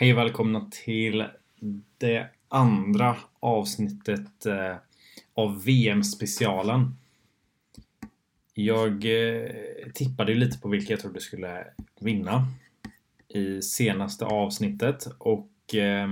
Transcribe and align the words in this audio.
Hej 0.00 0.12
och 0.12 0.18
välkomna 0.18 0.70
till 0.70 1.24
det 1.98 2.28
andra 2.48 3.16
avsnittet 3.40 4.46
eh, 4.46 4.76
av 5.34 5.64
VM-specialen. 5.64 6.96
Jag 8.54 8.92
eh, 9.04 9.50
tippade 9.94 10.34
lite 10.34 10.58
på 10.58 10.68
vilka 10.68 10.92
jag 10.92 11.00
trodde 11.00 11.20
skulle 11.20 11.66
vinna 12.00 12.46
i 13.28 13.62
senaste 13.62 14.24
avsnittet 14.24 15.08
och 15.18 15.74
eh, 15.74 16.08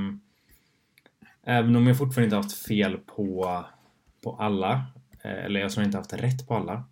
även 1.43 1.77
om 1.77 1.87
jag 1.87 1.98
fortfarande 1.98 2.25
inte 2.25 2.37
haft 2.37 2.66
fel 2.66 2.98
på, 2.98 3.64
på 4.23 4.37
alla, 4.37 4.87
eh, 5.25 5.45
eller 5.45 5.61
jag 5.61 5.73
som 5.73 5.82
inte 5.82 5.98
haft 5.98 6.12
rätt 6.12 6.48
på 6.48 6.55
alla, 6.55 6.84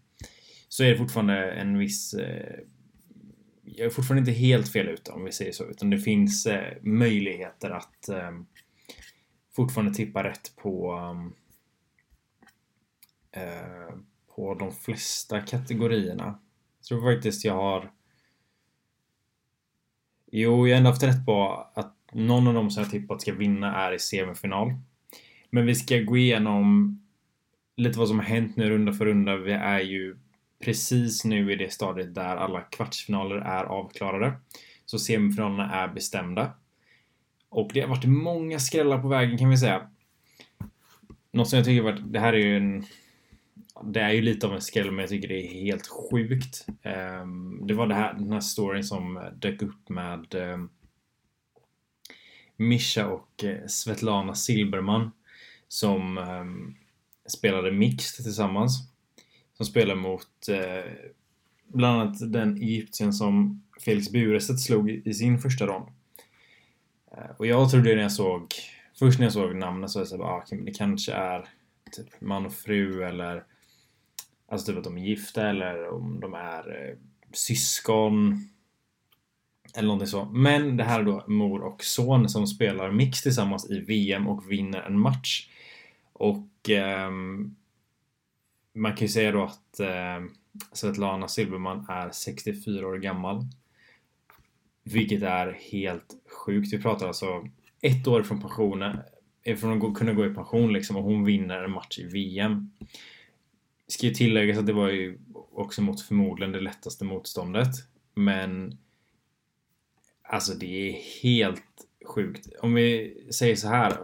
så 0.68 0.84
är 0.84 0.90
det 0.90 0.96
fortfarande 0.96 1.52
en 1.52 1.78
viss 1.78 2.14
eh, 2.14 2.58
jag 3.76 3.86
är 3.86 3.90
fortfarande 3.90 4.30
inte 4.30 4.40
helt 4.40 4.68
fel 4.68 4.88
ute 4.88 5.10
om 5.10 5.24
vi 5.24 5.32
säger 5.32 5.52
så, 5.52 5.64
utan 5.64 5.90
det 5.90 5.98
finns 5.98 6.46
eh, 6.46 6.82
möjligheter 6.82 7.70
att 7.70 8.08
eh, 8.08 8.30
fortfarande 9.56 9.94
tippa 9.94 10.24
rätt 10.24 10.56
på 10.56 10.92
ehm, 10.92 11.32
eh, 13.32 13.96
på 14.36 14.54
de 14.54 14.72
flesta 14.72 15.40
kategorierna. 15.40 16.38
Jag 16.78 16.84
tror 16.86 17.14
faktiskt 17.14 17.44
jag 17.44 17.54
har 17.54 17.92
Jo, 20.36 20.68
jag 20.68 20.74
har 20.74 20.78
ändå 20.78 20.90
haft 20.90 21.02
rätt 21.02 21.26
på 21.26 21.68
att 21.74 21.96
någon 22.12 22.48
av 22.48 22.54
dem 22.54 22.70
som 22.70 22.82
jag 22.82 22.90
tippat 22.90 23.22
ska 23.22 23.34
vinna 23.34 23.74
är 23.74 23.92
i 23.92 23.98
semifinal. 23.98 24.72
Men 25.50 25.66
vi 25.66 25.74
ska 25.74 25.98
gå 25.98 26.16
igenom 26.16 26.98
lite 27.76 27.98
vad 27.98 28.08
som 28.08 28.18
har 28.18 28.26
hänt 28.26 28.56
nu 28.56 28.70
runda 28.70 28.92
för 28.92 29.04
runda. 29.04 29.36
Vi 29.36 29.52
är 29.52 29.80
ju 29.80 30.16
precis 30.64 31.24
nu 31.24 31.52
i 31.52 31.56
det 31.56 31.72
stadiet 31.72 32.14
där 32.14 32.36
alla 32.36 32.60
kvartsfinaler 32.60 33.36
är 33.36 33.64
avklarade. 33.64 34.32
Så 34.86 34.98
semifinalerna 34.98 35.74
är 35.74 35.88
bestämda. 35.88 36.52
Och 37.48 37.70
det 37.74 37.80
har 37.80 37.88
varit 37.88 38.04
många 38.04 38.58
skrällar 38.58 39.02
på 39.02 39.08
vägen 39.08 39.38
kan 39.38 39.50
vi 39.50 39.56
säga. 39.56 39.90
Något 41.30 41.48
som 41.48 41.56
jag 41.56 41.66
tycker 41.66 41.82
varit, 41.82 42.12
det 42.12 42.20
här 42.20 42.32
är 42.32 42.38
ju 42.38 42.56
en 42.56 42.84
det 43.82 44.00
är 44.00 44.12
ju 44.12 44.20
lite 44.20 44.46
av 44.46 44.54
en 44.54 44.60
skräll 44.60 44.90
men 44.90 44.98
jag 44.98 45.08
tycker 45.08 45.28
det 45.28 45.46
är 45.46 45.64
helt 45.64 45.86
sjukt. 45.86 46.66
Ehm, 46.82 47.66
det 47.66 47.74
var 47.74 47.86
det 47.86 47.94
här, 47.94 48.14
den 48.14 48.32
här 48.32 48.40
storyn 48.40 48.84
som 48.84 49.30
dök 49.36 49.62
upp 49.62 49.88
med 49.88 50.34
ehm, 50.34 50.68
Mischa 52.56 53.06
och 53.06 53.44
eh, 53.44 53.66
Svetlana 53.66 54.34
Silberman 54.34 55.10
som 55.68 56.18
ehm, 56.18 56.74
spelade 57.26 57.72
mixed 57.72 58.24
tillsammans 58.24 58.93
som 59.56 59.66
spelar 59.66 59.94
mot 59.94 60.48
eh, 60.48 60.92
bland 61.66 62.00
annat 62.00 62.32
den 62.32 62.56
Egyptien 62.56 63.12
som 63.12 63.62
Felix 63.80 64.12
Bureset 64.12 64.60
slog 64.60 64.90
i 64.90 65.14
sin 65.14 65.38
första 65.38 65.66
rond. 65.66 65.88
Eh, 67.12 67.30
och 67.36 67.46
jag 67.46 67.70
trodde 67.70 67.94
när 67.94 68.02
jag 68.02 68.12
såg, 68.12 68.54
först 68.98 69.18
när 69.18 69.26
jag 69.26 69.32
såg 69.32 69.56
namnet 69.56 69.90
så 69.90 69.98
var 69.98 70.02
jag 70.02 70.08
såhär, 70.08 70.24
ah, 70.24 70.44
det 70.64 70.74
kanske 70.74 71.12
är 71.12 71.48
typ 71.92 72.20
man 72.20 72.46
och 72.46 72.54
fru 72.54 73.04
eller 73.04 73.44
Alltså 74.48 74.66
typ 74.66 74.78
att 74.78 74.84
de 74.84 74.98
är 74.98 75.02
gifta 75.02 75.48
eller 75.48 75.88
om 75.88 76.20
de 76.20 76.34
är 76.34 76.88
eh, 76.88 76.96
syskon. 77.32 78.48
Eller 79.74 79.86
någonting 79.86 80.08
så. 80.08 80.24
Men 80.24 80.76
det 80.76 80.84
här 80.84 81.00
är 81.00 81.04
då 81.04 81.24
mor 81.26 81.62
och 81.62 81.84
son 81.84 82.28
som 82.28 82.46
spelar 82.46 82.90
mix 82.90 83.22
tillsammans 83.22 83.70
i 83.70 83.80
VM 83.80 84.28
och 84.28 84.50
vinner 84.50 84.82
en 84.82 84.98
match. 84.98 85.48
Och 86.12 86.70
ehm, 86.70 87.56
man 88.74 88.92
kan 88.92 89.00
ju 89.00 89.08
säga 89.08 89.32
då 89.32 89.42
att 89.42 89.80
eh, 89.80 90.24
Svetlana 90.72 91.28
Silverman 91.28 91.86
är 91.88 92.10
64 92.10 92.88
år 92.88 92.98
gammal. 92.98 93.46
Vilket 94.84 95.22
är 95.22 95.58
helt 95.72 96.14
sjukt. 96.46 96.72
Vi 96.72 96.82
pratar 96.82 97.06
alltså 97.06 97.48
ett 97.80 98.06
år 98.06 98.22
från 98.22 98.40
pensionen. 98.40 98.98
Eh, 99.42 99.56
från 99.56 99.82
att 99.82 99.98
kunna 99.98 100.12
gå 100.12 100.26
i 100.26 100.34
pension 100.34 100.72
liksom 100.72 100.96
och 100.96 101.02
hon 101.04 101.24
vinner 101.24 101.64
en 101.64 101.70
match 101.70 101.98
i 101.98 102.04
VM. 102.04 102.70
Ska 103.88 104.06
ju 104.06 104.14
tilläggas 104.14 104.58
att 104.58 104.66
det 104.66 104.72
var 104.72 104.90
ju 104.90 105.18
också 105.52 105.82
mot 105.82 106.00
förmodligen 106.00 106.52
det 106.52 106.60
lättaste 106.60 107.04
motståndet. 107.04 107.70
Men 108.14 108.78
Alltså 110.28 110.54
det 110.54 110.88
är 110.88 110.92
helt 111.22 111.86
sjukt. 112.04 112.48
Om 112.60 112.74
vi 112.74 113.16
säger 113.30 113.56
så 113.56 113.68
här. 113.68 113.98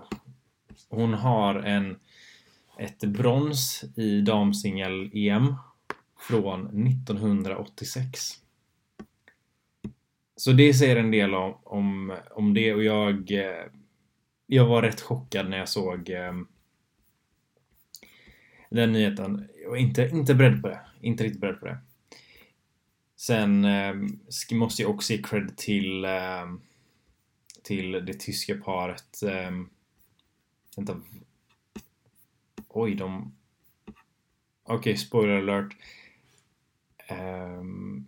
Hon 0.89 1.15
har 1.15 1.55
en 1.55 1.99
ett 2.81 3.05
brons 3.05 3.85
i 3.97 4.21
damsingel-EM 4.21 5.55
från 6.29 6.87
1986. 6.87 8.21
Så 10.37 10.53
det 10.53 10.75
säger 10.75 10.97
en 10.97 11.11
del 11.11 11.35
om, 11.35 11.59
om, 11.65 12.17
om 12.31 12.55
det 12.55 12.75
och 12.75 12.85
jag 12.85 13.33
eh, 13.33 13.67
jag 14.47 14.67
var 14.67 14.83
rätt 14.83 15.01
chockad 15.01 15.51
när 15.51 15.59
jag 15.59 15.69
såg 15.69 16.11
eh, 16.11 16.33
den 18.71 18.93
nyheten. 18.93 19.49
Jag 19.63 19.71
var 19.71 19.77
inte, 19.77 20.09
inte 20.13 20.35
beredd 20.35 20.63
på 20.63 20.69
det. 20.69 20.81
Inte 21.01 21.25
riktigt 21.25 21.41
beredd 21.41 21.61
på 21.61 21.67
det. 21.67 21.79
Sen 23.17 23.65
eh, 23.65 23.95
måste 24.51 24.83
jag 24.83 24.91
också 24.91 25.13
ge 25.13 25.23
cred 25.23 25.57
till 25.57 26.05
eh, 26.05 26.47
till 27.63 27.93
det 27.93 28.15
tyska 28.15 28.55
paret 28.55 29.23
eh, 29.23 29.51
vänta, 30.77 31.01
Oj, 32.73 32.95
de... 32.95 33.33
Okej, 34.63 34.77
okay, 34.79 34.97
spoiler 34.97 35.37
alert. 35.37 35.77
Ehm, 37.07 37.59
um... 37.59 38.07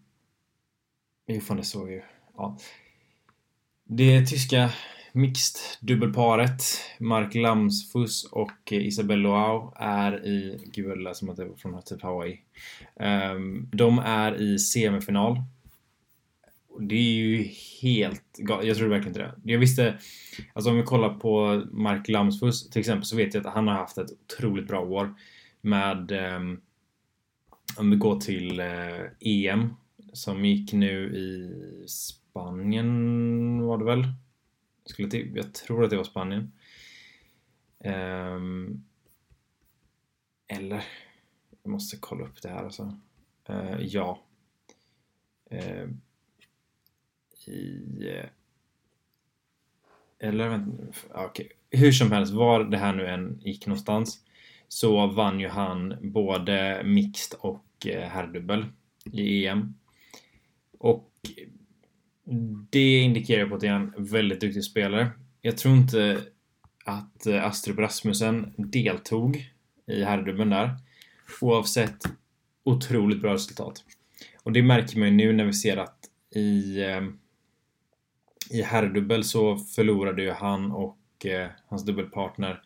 Jo, 1.27 1.41
fan 1.41 1.57
det 1.57 1.65
såg 1.65 1.91
ju. 1.91 2.03
Ja. 2.37 2.57
Det 3.85 4.27
tyska 4.27 4.71
mixed 5.13 5.61
dubbelparet 5.81 6.63
Mark 6.99 7.35
Lamsfuss 7.35 8.25
och 8.33 8.73
Isabelle 8.73 9.23
Loau 9.23 9.73
är 9.77 10.27
i... 10.27 10.65
Gud 10.73 10.87
vad 10.87 10.99
det 10.99 11.03
lät 11.03 11.17
som 11.17 11.31
att 11.31 11.37
det 11.37 11.45
var 11.45 11.57
från 11.57 11.83
typ 11.83 12.03
Hawaii. 12.03 12.41
Um, 12.95 13.69
de 13.73 13.99
är 13.99 14.41
i 14.41 14.59
semifinal. 14.59 15.43
Det 16.81 16.95
är 16.95 17.13
ju 17.13 17.43
helt 17.83 18.37
galet. 18.39 18.67
Jag 18.67 18.77
trodde 18.77 18.91
verkligen 18.91 19.17
inte 19.17 19.21
det. 19.21 19.53
Jag 19.53 19.59
visste... 19.59 19.99
Alltså 20.53 20.71
om 20.71 20.77
vi 20.77 20.83
kollar 20.83 21.15
på 21.15 21.63
Mark 21.71 22.09
Lamsfuss 22.09 22.71
till 22.71 22.81
exempel 22.81 23.05
så 23.05 23.17
vet 23.17 23.35
jag 23.35 23.47
att 23.47 23.55
han 23.55 23.69
har 23.69 23.75
haft 23.75 23.99
ett 23.99 24.11
otroligt 24.11 24.69
bra 24.69 24.81
år 24.81 25.15
med... 25.61 26.13
Um, 26.37 26.61
om 27.77 27.91
vi 27.91 27.97
går 27.97 28.21
till 28.21 28.61
eh, 28.61 28.67
uh, 28.67 29.11
EM 29.21 29.75
som 30.13 30.45
gick 30.45 30.73
nu 30.73 31.17
i 31.17 31.89
Spanien 31.89 33.63
var 33.63 33.79
det 33.79 33.85
väl? 33.85 34.05
Skulle 34.87 35.11
till, 35.11 35.37
jag 35.37 35.55
tror 35.55 35.85
att 35.85 35.91
det 35.91 35.97
var 35.97 36.05
Spanien. 36.05 36.53
Um, 37.85 38.85
eller? 40.49 40.85
Jag 41.63 41.71
måste 41.71 41.97
kolla 42.01 42.25
upp 42.25 42.43
det 42.43 42.49
här 42.49 42.65
alltså. 42.65 42.97
Uh, 43.51 43.81
ja. 43.81 44.19
Uh, 45.53 45.89
i... 47.49 47.83
Eh, 48.09 48.29
eller 50.29 50.49
vänta 50.49 50.73
ah, 51.11 51.25
okej. 51.25 51.45
Okay. 51.45 51.81
Hur 51.81 51.93
som 51.93 52.13
helst, 52.13 52.33
var 52.33 52.65
det 52.65 52.79
här 52.79 52.93
nu 52.93 53.07
än 53.07 53.41
gick 53.41 53.67
någonstans 53.67 54.21
så 54.69 55.07
vann 55.07 55.41
ju 55.41 55.49
han 55.49 55.97
både 56.01 56.83
mixed 56.85 57.39
och 57.41 57.87
eh, 57.87 58.09
herrdubbel 58.09 58.65
i 59.13 59.47
EM. 59.47 59.75
Och 60.79 61.11
det 62.71 62.99
indikerar 62.99 63.47
på 63.47 63.55
att 63.55 63.61
det 63.61 63.67
är 63.67 63.75
en 63.75 63.95
väldigt 63.97 64.41
duktig 64.41 64.65
spelare. 64.65 65.11
Jag 65.41 65.59
tror 65.59 65.77
inte 65.77 66.21
att 66.85 67.27
eh, 67.27 67.45
Astrup 67.45 67.79
Rasmussen 67.79 68.55
deltog 68.57 69.51
i 69.87 70.05
herrdubbeln 70.05 70.51
där. 70.51 70.77
Oavsett 71.41 72.05
otroligt 72.65 73.21
bra 73.21 73.35
resultat. 73.35 73.85
Och 74.43 74.53
det 74.53 74.63
märker 74.63 74.99
man 74.99 75.09
ju 75.09 75.15
nu 75.15 75.33
när 75.33 75.45
vi 75.45 75.53
ser 75.53 75.77
att 75.77 75.99
i 76.35 76.79
i 78.51 78.63
herrdubbel 78.63 79.25
så 79.25 79.57
förlorade 79.57 80.23
ju 80.23 80.31
han 80.31 80.73
och 80.73 81.27
eh, 81.27 81.49
hans 81.67 81.85
dubbelpartner 81.85 82.63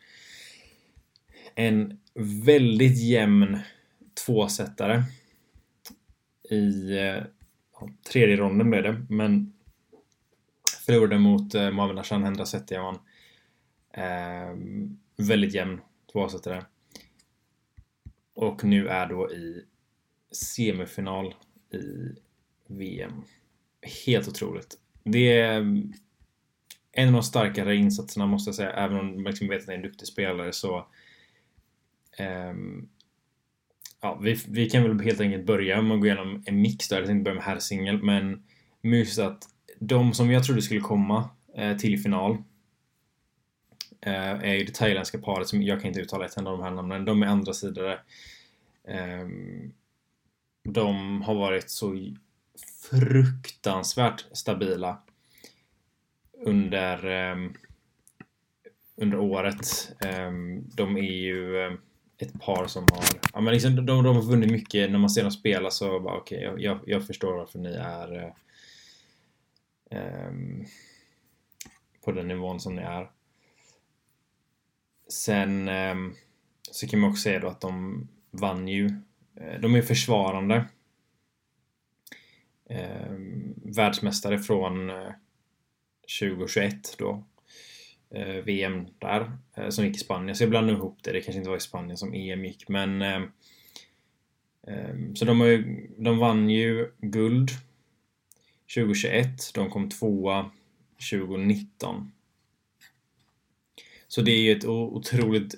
en 1.55 2.01
väldigt 2.45 2.99
jämn 3.03 3.59
tvåsättare. 4.27 5.03
I 6.51 6.99
eh, 6.99 7.23
tredje 8.13 8.37
ronden 8.37 8.71
blev 8.71 8.83
det, 8.83 9.07
men 9.09 9.53
förlorade 10.87 11.19
mot 11.19 11.55
eh, 11.55 11.71
Mohamed 11.71 11.97
Hassan 11.97 12.25
Hendrasetiawan 12.25 12.99
eh, 13.93 14.57
väldigt 15.17 15.55
jämn 15.55 15.81
tvåsättare. 16.13 16.65
Och 18.35 18.65
nu 18.65 18.89
är 18.89 19.07
då 19.07 19.31
i 19.31 19.65
semifinal 20.33 21.35
i 21.73 22.15
VM. 22.67 23.23
Helt 24.07 24.29
otroligt 24.29 24.79
det 25.07 25.41
är 25.41 25.57
mm, 25.57 25.93
en 26.93 27.09
av 27.09 27.13
de 27.13 27.23
starkare 27.23 27.77
insatserna 27.77 28.27
måste 28.27 28.49
jag 28.49 28.55
säga, 28.55 28.73
även 28.73 28.99
om 28.99 29.07
man 29.07 29.23
liksom 29.23 29.49
vet 29.49 29.61
att 29.61 29.67
det 29.67 29.73
är 29.73 29.77
en 29.77 29.83
duktig 29.83 30.09
spelare 30.09 30.53
så 30.53 30.87
um, 32.51 32.89
Ja, 34.01 34.19
vi, 34.23 34.39
vi 34.49 34.71
kan 34.71 34.83
väl 34.83 35.01
helt 35.01 35.21
enkelt 35.21 35.47
börja 35.47 35.83
med 35.83 35.95
att 35.95 36.01
gå 36.01 36.07
igenom 36.07 36.43
en 36.47 36.61
mix 36.61 36.89
där, 36.89 36.97
jag 36.97 37.07
tänkte 37.07 37.25
börja 37.25 37.35
med 37.35 37.45
herrsingel 37.45 38.03
men 38.03 38.43
Mysigt 38.87 39.19
att 39.19 39.45
de 39.79 40.15
som 40.15 40.31
jag 40.31 40.45
trodde 40.45 40.63
skulle 40.63 40.81
komma 40.81 41.31
eh, 41.57 41.77
till 41.77 42.03
final 42.03 42.33
eh, 44.01 44.31
är 44.31 44.55
ju 44.55 44.65
det 44.65 44.75
thailändska 44.75 45.19
paret 45.19 45.49
som 45.49 45.63
jag 45.63 45.81
kan 45.81 45.89
inte 45.89 46.01
uttala 46.01 46.27
ett 46.27 46.37
enda 46.37 46.51
av 46.51 46.59
de 46.59 46.65
här 46.65 46.71
namnen. 46.71 47.05
De 47.05 47.23
är 47.23 47.27
andra 47.27 47.53
sidor. 47.53 47.91
eh, 48.85 49.27
de 50.65 51.23
har 51.23 51.35
varit 51.35 51.71
så 51.71 52.15
fruktansvärt 52.91 54.25
stabila 54.33 54.99
under 56.45 57.07
ehm, 57.07 57.55
under 58.97 59.19
året. 59.19 59.93
Ehm, 60.01 60.71
de 60.75 60.97
är 60.97 61.13
ju 61.13 61.63
ehm, 61.63 61.79
ett 62.19 62.41
par 62.41 62.67
som 62.67 62.87
har 62.93 63.05
ja, 63.33 63.41
men 63.41 63.53
liksom, 63.53 63.77
de, 63.77 63.87
de 63.87 64.17
har 64.17 64.23
vunnit 64.23 64.51
mycket. 64.51 64.91
När 64.91 64.99
man 64.99 65.11
ser 65.11 65.23
dem 65.23 65.31
spela 65.31 65.71
så 65.71 66.01
bara 66.01 66.17
okej, 66.17 66.49
okay, 66.49 66.65
jag, 66.65 66.81
jag, 66.87 67.07
förstår 67.07 67.37
varför 67.37 67.59
ni 67.59 67.73
är 67.73 68.35
um, 70.29 70.67
på 72.05 72.13
den 72.13 72.29
nivån 72.29 72.61
som 72.61 72.75
ni 72.75 72.83
är. 72.83 73.11
Sen 75.09 75.69
um, 75.69 76.15
så 76.71 76.89
kan 76.89 77.01
man 77.01 77.11
också 77.11 77.23
säga 77.23 77.39
då 77.39 77.49
att 77.49 77.61
de 77.61 78.09
vann 78.31 78.69
ju. 78.69 78.87
Eh, 79.37 79.61
de 79.61 79.75
är 79.75 79.83
försvarande 79.83 80.65
eh, 82.71 83.13
världsmästare 83.77 84.39
från 84.39 84.91
eh, 84.91 85.13
2021 86.21 86.99
då. 86.99 87.25
Eh, 88.11 88.45
VM 88.45 88.87
där, 88.99 89.33
eh, 89.57 89.69
som 89.69 89.85
gick 89.85 89.97
i 89.97 89.99
Spanien. 89.99 90.37
Så 90.37 90.43
jag 90.43 90.51
blandade 90.51 90.79
ihop 90.79 90.99
det. 91.03 91.13
Det 91.13 91.21
kanske 91.21 91.39
inte 91.39 91.51
var 91.51 91.57
i 91.57 91.61
Spanien 91.61 91.97
som 91.97 92.15
EM 92.15 92.45
gick, 92.45 92.69
men 92.69 93.03
Eh, 94.67 94.95
så 95.15 95.25
de, 95.25 95.41
har 95.41 95.47
ju, 95.47 95.87
de 95.99 96.19
vann 96.19 96.51
ju 96.51 96.93
guld 96.99 97.51
2021. 98.75 99.27
De 99.55 99.71
kom 99.71 99.89
tvåa 99.89 100.51
2019. 101.11 102.13
Så 104.09 104.21
det 104.21 104.31
är 104.31 104.41
ju 104.41 104.53
ett 104.53 104.65
otroligt 104.65 105.55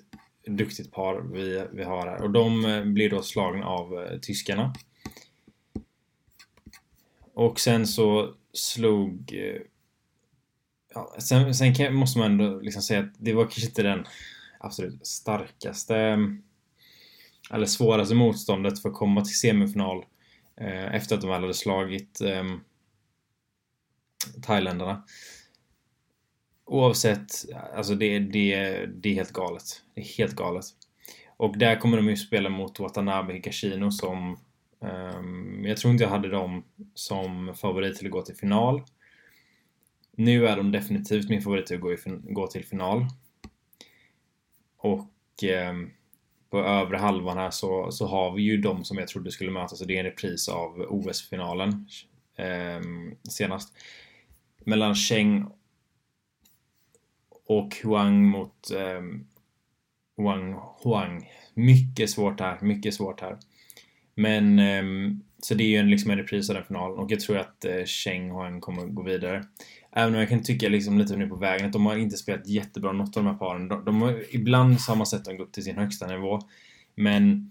duktigt 0.47 0.93
par 0.93 1.21
vi, 1.21 1.65
vi 1.73 1.85
har 1.85 2.07
här. 2.07 2.23
Och 2.23 2.31
de 2.31 2.65
eh, 2.65 2.85
blir 2.85 3.11
då 3.11 3.23
slagna 3.23 3.67
av 3.67 3.99
eh, 3.99 4.19
tyskarna. 4.19 4.75
Och 7.39 7.61
sen 7.61 7.87
så 7.87 8.35
slog... 8.53 9.33
Eh, 9.33 9.61
ja, 10.95 11.17
sen, 11.19 11.55
sen 11.55 11.75
kan, 11.75 11.95
måste 11.95 12.19
man 12.19 12.31
ändå 12.31 12.61
liksom 12.61 12.83
säga 12.83 13.01
att 13.01 13.15
det 13.19 13.33
var 13.33 13.45
kanske 13.45 13.67
inte 13.67 13.83
den 13.83 14.07
absolut 14.61 15.07
starkaste 15.07 15.97
eh, 15.97 16.19
eller 17.51 17.67
svåraste 17.67 18.15
motståndet 18.15 18.83
för 18.83 18.89
att 18.89 18.95
komma 18.95 19.25
till 19.25 19.39
semifinal 19.39 20.05
eh, 20.61 20.95
efter 20.95 21.15
att 21.15 21.21
de 21.21 21.31
väl 21.31 21.41
hade 21.41 21.55
slagit 21.55 22.21
eh, 22.21 22.45
thailändarna. 24.43 25.05
Oavsett, 26.65 27.31
alltså 27.77 27.95
det, 27.95 28.19
det, 28.19 28.87
det 28.87 29.09
är 29.09 29.15
helt 29.15 29.33
galet. 29.33 29.83
Det 29.95 30.01
är 30.01 30.05
helt 30.05 30.37
galet. 30.37 30.65
Och 31.37 31.59
där 31.59 31.77
kommer 31.77 31.97
de 31.97 32.09
ju 32.09 32.17
spela 32.17 32.49
mot 32.49 32.81
Watanabe 32.81 33.33
Higashino 33.33 33.91
som 33.91 34.39
Ehm, 34.81 35.43
men 35.43 35.65
jag 35.65 35.77
tror 35.77 35.93
inte 35.93 36.05
jag 36.05 36.11
hade 36.11 36.29
dem 36.29 36.65
som 36.95 37.55
favorit 37.55 37.97
till 37.97 38.07
att 38.07 38.13
gå 38.13 38.23
till 38.23 38.37
final. 38.37 38.83
Nu 40.13 40.47
är 40.47 40.57
de 40.57 40.73
definitivt 40.73 41.29
min 41.29 41.43
favorit 41.43 41.67
till 41.67 41.77
att 41.77 41.83
gå, 42.35 42.47
till 42.47 42.65
final. 42.65 43.07
Och 44.77 45.11
ehm, 45.43 45.91
på 46.51 46.59
övre 46.59 46.97
halvan 46.97 47.39
här 47.39 47.51
så, 47.51 47.91
så 47.93 48.07
har 48.07 48.33
vi 48.33 48.43
ju 48.43 48.57
de 48.57 48.85
som 48.85 48.99
jag 48.99 49.09
trodde 49.09 49.31
skulle 49.31 49.51
mötas 49.51 49.81
och 49.81 49.87
det 49.87 49.95
är 49.95 49.99
en 49.99 50.05
repris 50.05 50.49
av 50.49 50.87
OS-finalen 50.89 51.87
ehm, 52.37 53.15
senast 53.23 53.75
mellan 54.59 54.95
Cheng 54.95 55.47
och 57.47 57.77
Huang 57.83 58.25
mot 58.25 58.71
eh, 58.71 59.03
Huang. 60.83 61.31
Mycket 61.55 62.11
svårt 62.11 62.41
här, 62.41 62.59
mycket 62.61 62.95
svårt 62.95 63.21
här. 63.21 63.39
Men 64.19 64.59
ehm, 64.59 65.23
så 65.43 65.55
det 65.55 65.65
är 65.65 65.69
ju 65.69 65.77
en, 65.77 65.91
liksom 65.91 66.11
en 66.11 66.19
repris 66.19 66.51
av 66.51 66.55
den 66.55 66.65
finalen 66.65 66.99
och 66.99 67.11
jag 67.11 67.21
tror 67.21 67.39
att 67.39 67.65
eh, 67.65 67.85
Cheng 67.85 68.31
Huang 68.31 68.61
kommer 68.61 68.87
gå 68.87 69.03
vidare. 69.03 69.45
Även 69.93 70.15
om 70.15 70.21
jag 70.21 70.29
kan 70.29 70.43
tycka 70.43 70.69
liksom 70.69 70.99
lite 70.99 71.17
nu 71.17 71.29
på 71.29 71.37
vägen 71.37 71.67
att 71.67 71.73
de 71.73 71.87
har 71.87 71.97
inte 71.97 72.17
spelat 72.17 72.47
jättebra 72.47 72.93
något 72.93 73.17
av 73.17 73.25
de 73.25 73.31
här 73.31 73.39
paren. 73.39 73.69
De, 73.69 73.85
de 73.85 74.03
har 74.03 74.35
ibland 74.35 74.81
så 74.81 74.93
har 74.93 74.97
man 74.97 75.07
sett 75.07 75.25
dem 75.25 75.37
gå 75.37 75.43
upp 75.43 75.53
till 75.53 75.65
sin 75.65 75.77
högsta 75.77 76.07
nivå. 76.07 76.41
Men... 76.95 77.51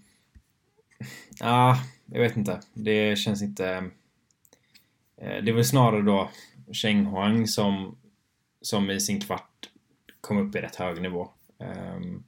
Ah, 1.40 1.76
jag 2.06 2.20
vet 2.20 2.36
inte. 2.36 2.60
Det 2.74 3.18
känns 3.18 3.42
inte... 3.42 3.68
Eh, 5.20 5.42
det 5.42 5.50
är 5.50 5.54
väl 5.54 5.64
snarare 5.64 6.02
då 6.02 6.30
Cheng 6.72 7.06
Huang 7.06 7.46
som, 7.46 7.96
som 8.62 8.90
i 8.90 9.00
sin 9.00 9.20
kvart 9.20 9.70
kom 10.20 10.38
upp 10.38 10.56
i 10.56 10.58
rätt 10.58 10.76
hög 10.76 11.02
nivå. 11.02 11.30
Um, 11.96 12.24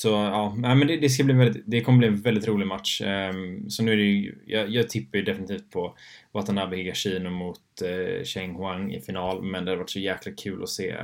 så 0.00 0.08
ja, 0.08 0.54
men 0.56 0.86
det, 0.86 0.96
det, 0.96 1.08
ska 1.08 1.24
bli 1.24 1.34
väldigt, 1.34 1.62
det 1.66 1.80
kommer 1.80 1.98
bli 1.98 2.08
en 2.08 2.20
väldigt 2.20 2.48
rolig 2.48 2.66
match. 2.66 3.00
Um, 3.00 3.70
så 3.70 3.82
nu 3.82 3.92
är 3.92 3.96
det 3.96 4.02
ju, 4.02 4.34
jag, 4.46 4.68
jag 4.70 4.88
tippar 4.88 5.18
ju 5.18 5.24
definitivt 5.24 5.70
på 5.70 5.96
Watanabe 6.32 6.76
Higashino 6.76 7.30
mot 7.30 7.82
eh, 7.84 7.90
uh, 7.90 8.24
Cheng 8.24 8.54
Huang 8.54 8.92
i 8.94 9.00
final, 9.00 9.42
men 9.42 9.64
det 9.64 9.70
har 9.70 9.76
varit 9.76 9.90
så 9.90 9.98
jäkla 9.98 10.32
kul 10.32 10.62
att 10.62 10.68
se 10.68 10.92
uh, 10.92 10.98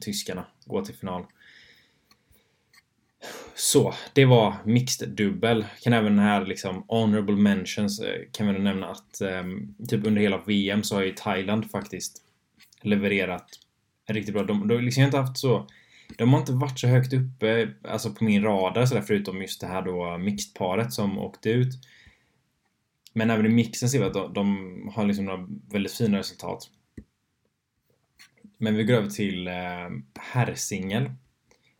tyskarna 0.00 0.46
gå 0.64 0.84
till 0.84 0.94
final. 0.94 1.24
Så, 3.54 3.94
det 4.12 4.24
var 4.24 4.54
mixed 4.64 5.08
dubbel. 5.08 5.64
Kan 5.82 5.92
även 5.92 6.18
här 6.18 6.46
liksom 6.46 6.84
honorable 6.88 7.36
mentions 7.36 8.00
eh, 8.00 8.20
kan 8.32 8.46
vi 8.46 8.58
nämna 8.58 8.86
att 8.86 9.20
um, 9.20 9.74
typ 9.88 10.06
under 10.06 10.22
hela 10.22 10.38
VM 10.46 10.82
så 10.82 10.94
har 10.94 11.02
ju 11.02 11.12
Thailand 11.12 11.70
faktiskt 11.70 12.22
levererat 12.82 13.46
riktigt 14.06 14.34
bra. 14.34 14.44
De, 14.44 14.68
de 14.68 14.80
liksom 14.80 15.02
inte 15.02 15.18
haft 15.18 15.38
så 15.38 15.66
de 16.16 16.32
har 16.32 16.40
inte 16.40 16.52
varit 16.52 16.78
så 16.78 16.86
högt 16.86 17.12
uppe 17.12 17.74
alltså 17.84 18.14
på 18.14 18.24
min 18.24 18.42
radar 18.42 18.86
sådär 18.86 19.02
förutom 19.02 19.42
just 19.42 19.60
det 19.60 19.66
här 19.66 19.82
då 19.82 20.18
mixed-paret 20.18 20.90
som 20.90 21.18
åkte 21.18 21.50
ut. 21.50 21.74
Men 23.12 23.30
även 23.30 23.46
i 23.46 23.48
mixen 23.48 23.88
ser 23.88 23.98
vi 23.98 24.04
att 24.04 24.14
de, 24.14 24.32
de 24.32 24.92
har 24.94 25.06
liksom 25.06 25.24
några 25.24 25.48
väldigt 25.72 25.92
fina 25.92 26.18
resultat. 26.18 26.70
Men 28.58 28.76
vi 28.76 28.84
går 28.84 28.94
över 28.94 29.10
till 29.10 29.48
eh, 29.48 29.54
herrsingel 30.18 31.10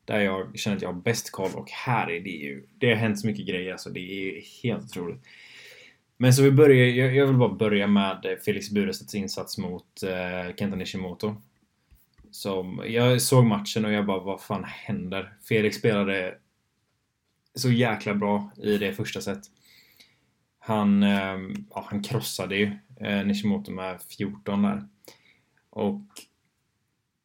där 0.05 0.21
jag 0.21 0.59
känner 0.59 0.77
att 0.77 0.83
jag 0.83 0.93
har 0.93 1.01
bäst 1.01 1.31
koll 1.31 1.51
och 1.55 1.71
här 1.71 2.11
är 2.11 2.21
det 2.21 2.31
ju... 2.31 2.67
Det 2.79 2.89
har 2.89 2.97
hänt 2.97 3.21
så 3.21 3.27
mycket 3.27 3.47
grejer 3.47 3.73
alltså. 3.73 3.91
Det 3.91 4.01
är 4.01 4.43
helt 4.63 4.85
otroligt. 4.85 5.23
Men 6.17 6.35
så 6.35 6.43
vi 6.43 6.51
börjar... 6.51 6.87
Jag, 6.87 7.17
jag 7.17 7.27
vill 7.27 7.37
bara 7.37 7.55
börja 7.55 7.87
med 7.87 8.39
Felix 8.45 8.71
Burestedts 8.71 9.15
insats 9.15 9.59
mot 9.59 10.03
eh, 10.03 10.55
Kenta 10.57 10.77
Nishimoto. 10.77 11.37
Som, 12.31 12.85
jag 12.87 13.23
såg 13.23 13.45
matchen 13.45 13.85
och 13.85 13.93
jag 13.93 14.07
bara, 14.07 14.21
vad 14.21 14.41
fan 14.41 14.65
händer? 14.65 15.37
Felix 15.49 15.77
spelade 15.77 16.35
så 17.55 17.71
jäkla 17.71 18.15
bra 18.15 18.51
i 18.57 18.79
det 18.79 18.93
första 18.93 19.21
set. 19.21 19.41
Han, 20.59 21.03
ehm, 21.03 21.55
ja, 21.71 21.87
han 21.91 22.03
krossade 22.03 22.57
ju 22.57 22.73
eh, 23.01 23.27
Nishimoto 23.27 23.71
med 23.71 24.03
14 24.03 24.63
där. 24.63 24.89
Och 25.71 26.03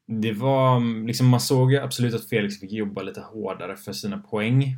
det 0.05 0.33
var 0.33 1.05
liksom, 1.05 1.27
man 1.27 1.41
såg 1.41 1.71
ju 1.71 1.77
absolut 1.77 2.13
att 2.13 2.29
Felix 2.29 2.59
fick 2.59 2.71
jobba 2.71 3.01
lite 3.01 3.21
hårdare 3.21 3.75
för 3.75 3.93
sina 3.93 4.17
poäng. 4.17 4.77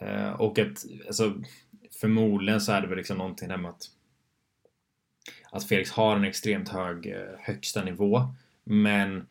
Eh, 0.00 0.30
och 0.30 0.58
att, 0.58 0.84
alltså, 1.06 1.34
förmodligen 2.00 2.60
så 2.60 2.72
är 2.72 2.80
det 2.80 2.86
väl 2.86 2.98
liksom 2.98 3.18
någonting 3.18 3.48
där 3.48 3.56
med 3.56 3.70
att 3.70 3.90
att 5.50 5.68
Felix 5.68 5.90
har 5.90 6.16
en 6.16 6.24
extremt 6.24 6.68
hög 6.68 7.06
eh, 7.06 7.38
högsta 7.40 7.84
nivå. 7.84 8.34
Men 8.64 9.26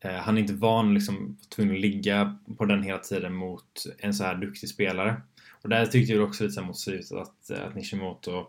eh, 0.00 0.14
han 0.14 0.36
är 0.36 0.40
inte 0.40 0.54
van 0.54 0.94
liksom 0.94 1.38
tvungen 1.48 1.74
att 1.74 1.80
ligga 1.80 2.38
på 2.58 2.64
den 2.64 2.82
hela 2.82 2.98
tiden 2.98 3.34
mot 3.34 3.86
en 3.98 4.14
så 4.14 4.24
här 4.24 4.34
duktig 4.34 4.68
spelare. 4.68 5.22
Och 5.50 5.68
där 5.68 5.86
tyckte 5.86 6.12
jag 6.12 6.24
också 6.24 6.44
lite 6.44 6.62
mot 6.62 6.78
slutet 6.78 7.18
att, 7.18 7.50
eh, 7.50 7.66
att 7.66 7.74
Nishimoto 7.74 8.46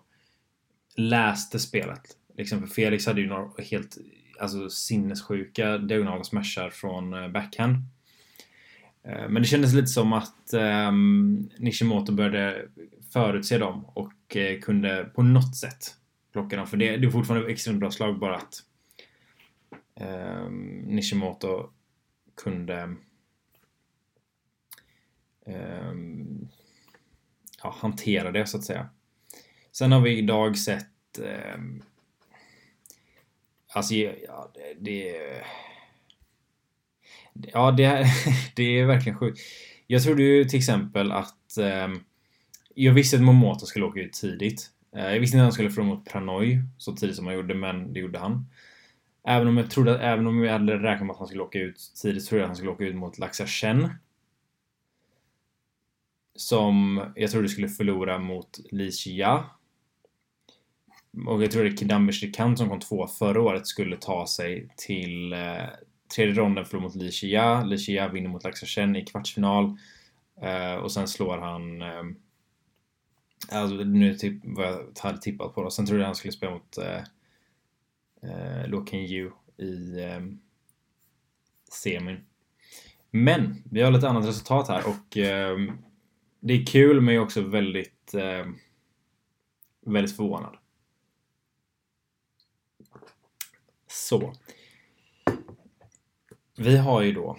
läste 0.95 1.59
spelet. 1.59 2.01
Liksom 2.37 2.59
för 2.59 2.67
Felix 2.67 3.05
hade 3.05 3.21
ju 3.21 3.27
några 3.27 3.63
helt 3.63 3.97
alltså, 4.39 4.69
sinnessjuka 4.69 5.77
diagonala 5.77 6.23
smashar 6.23 6.69
från 6.69 7.31
backhand. 7.31 7.77
Men 9.03 9.35
det 9.35 9.47
kändes 9.47 9.73
lite 9.73 9.87
som 9.87 10.13
att 10.13 10.53
um, 10.53 11.49
Nishimoto 11.57 12.11
började 12.11 12.67
förutse 13.13 13.57
dem 13.57 13.85
och 13.85 14.35
uh, 14.35 14.61
kunde 14.61 15.11
på 15.15 15.23
något 15.23 15.55
sätt 15.55 15.95
plocka 16.35 16.55
dem. 16.55 16.67
För 16.67 16.77
det, 16.77 16.97
det 16.97 17.07
är 17.07 17.11
fortfarande 17.11 17.51
extremt 17.51 17.79
bra 17.79 17.91
slag 17.91 18.19
bara 18.19 18.35
att 18.35 18.63
eh, 19.95 20.49
Nishimoto 20.85 21.69
kunde 22.43 22.95
eh, 25.45 25.93
ja, 27.63 27.75
hantera 27.77 28.31
det 28.31 28.45
så 28.45 28.57
att 28.57 28.63
säga. 28.63 28.89
Sen 29.71 29.91
har 29.91 30.01
vi 30.01 30.17
idag 30.17 30.57
sett 30.57 31.19
ehm, 31.23 31.83
Alltså, 33.73 33.93
ja, 33.93 34.51
det... 34.53 34.73
det 34.79 35.17
ja, 37.33 37.71
det 37.71 37.83
är, 37.83 38.05
det 38.55 38.63
är 38.63 38.85
verkligen 38.85 39.17
sjukt. 39.17 39.39
Jag 39.87 40.03
trodde 40.03 40.23
ju 40.23 40.45
till 40.45 40.59
exempel 40.59 41.11
att... 41.11 41.57
Eh, 41.57 41.87
jag 42.75 42.93
visste 42.93 43.17
att 43.17 43.23
Momoto 43.23 43.65
skulle 43.65 43.85
åka 43.85 43.99
ut 43.99 44.13
tidigt. 44.13 44.75
Eh, 44.95 45.13
jag 45.13 45.19
visste 45.19 45.37
inte 45.37 45.41
att 45.41 45.45
han 45.45 45.53
skulle 45.53 45.69
förlora 45.69 45.95
mot 45.95 46.05
Pranoy 46.05 46.61
så 46.77 46.95
tidigt 46.95 47.15
som 47.15 47.25
han 47.25 47.35
gjorde, 47.35 47.55
men 47.55 47.93
det 47.93 47.99
gjorde 47.99 48.19
han. 48.19 48.45
Även 49.27 49.47
om 49.47 49.57
jag 49.57 49.71
trodde 49.71 49.95
att, 49.95 50.01
även 50.01 50.27
om 50.27 50.43
jag 50.43 50.51
hade 50.51 50.77
räknat 50.77 51.07
med 51.07 51.13
att 51.13 51.19
han 51.19 51.27
skulle 51.27 51.43
åka 51.43 51.59
ut 51.59 51.91
tidigt, 52.01 52.25
trodde 52.25 52.39
jag 52.39 52.45
att 52.45 52.49
han 52.49 52.55
skulle 52.55 52.71
åka 52.71 52.83
ut 52.83 52.95
mot 52.95 53.17
Laxa 53.17 53.47
Chen. 53.47 53.89
Som 56.35 57.03
jag 57.15 57.31
trodde 57.31 57.49
skulle 57.49 57.67
förlora 57.69 58.19
mot 58.19 58.59
Li 58.71 58.91
Xia. 58.91 59.45
Och 61.27 61.43
jag 61.43 61.51
trodde 61.51 61.77
Kidambi 61.77 62.13
Shrikant 62.13 62.57
som 62.57 62.69
kom 62.69 62.79
två 62.79 63.07
förra 63.07 63.41
året 63.41 63.67
skulle 63.67 63.97
ta 63.97 64.27
sig 64.27 64.69
till 64.77 65.33
eh, 65.33 65.65
tredje 66.15 66.33
ronden 66.33 66.65
förlora 66.65 66.83
mot 66.83 66.95
Li 66.95 67.11
Xia. 67.11 67.63
Li 67.63 67.77
Xia 67.77 68.07
vinner 68.07 68.29
mot 68.29 68.43
Laxa 68.43 68.65
Chen 68.65 68.95
i 68.95 69.05
kvartsfinal. 69.05 69.77
Eh, 70.41 70.75
och 70.75 70.91
sen 70.91 71.07
slår 71.07 71.37
han 71.37 71.81
eh, 71.81 72.03
Alltså 73.49 73.75
nu 73.75 74.15
typ 74.15 74.41
vad 74.43 74.65
jag 74.65 74.87
hade 74.99 75.21
tippat 75.21 75.55
på 75.55 75.63
då. 75.63 75.69
Sen 75.69 75.85
trodde 75.85 76.01
jag 76.01 76.07
han 76.07 76.15
skulle 76.15 76.31
spela 76.31 76.51
mot 76.51 76.77
eh, 76.77 77.03
eh, 78.21 78.67
Lo 78.67 78.85
Yu 78.91 79.31
i 79.57 80.03
eh, 80.03 80.21
semin. 81.71 82.25
Men 83.11 83.63
vi 83.71 83.81
har 83.81 83.91
lite 83.91 84.09
annat 84.09 84.25
resultat 84.25 84.67
här 84.67 84.83
och 84.87 85.17
eh, 85.17 85.57
det 86.39 86.53
är 86.53 86.65
kul 86.65 87.01
men 87.01 87.13
jag 87.13 87.21
är 87.21 87.25
också 87.25 87.41
väldigt 87.41 88.13
eh, 88.13 88.45
väldigt 89.81 90.15
förvånad. 90.15 90.57
Så. 93.87 94.33
Vi 96.57 96.77
har 96.77 97.01
ju 97.01 97.11
då 97.13 97.37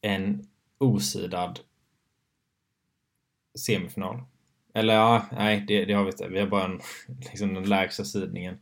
en 0.00 0.48
osidad 0.78 1.60
semifinal. 3.58 4.22
Eller 4.74 4.94
ja, 4.94 5.26
nej, 5.32 5.64
det, 5.68 5.84
det 5.84 5.92
har 5.92 6.04
vi 6.04 6.10
inte. 6.10 6.28
Vi 6.28 6.40
har 6.40 6.46
bara 6.46 6.64
en, 6.64 6.80
liksom 7.30 7.54
den 7.54 7.68
lägsta 7.68 8.04
sidningen. 8.04 8.58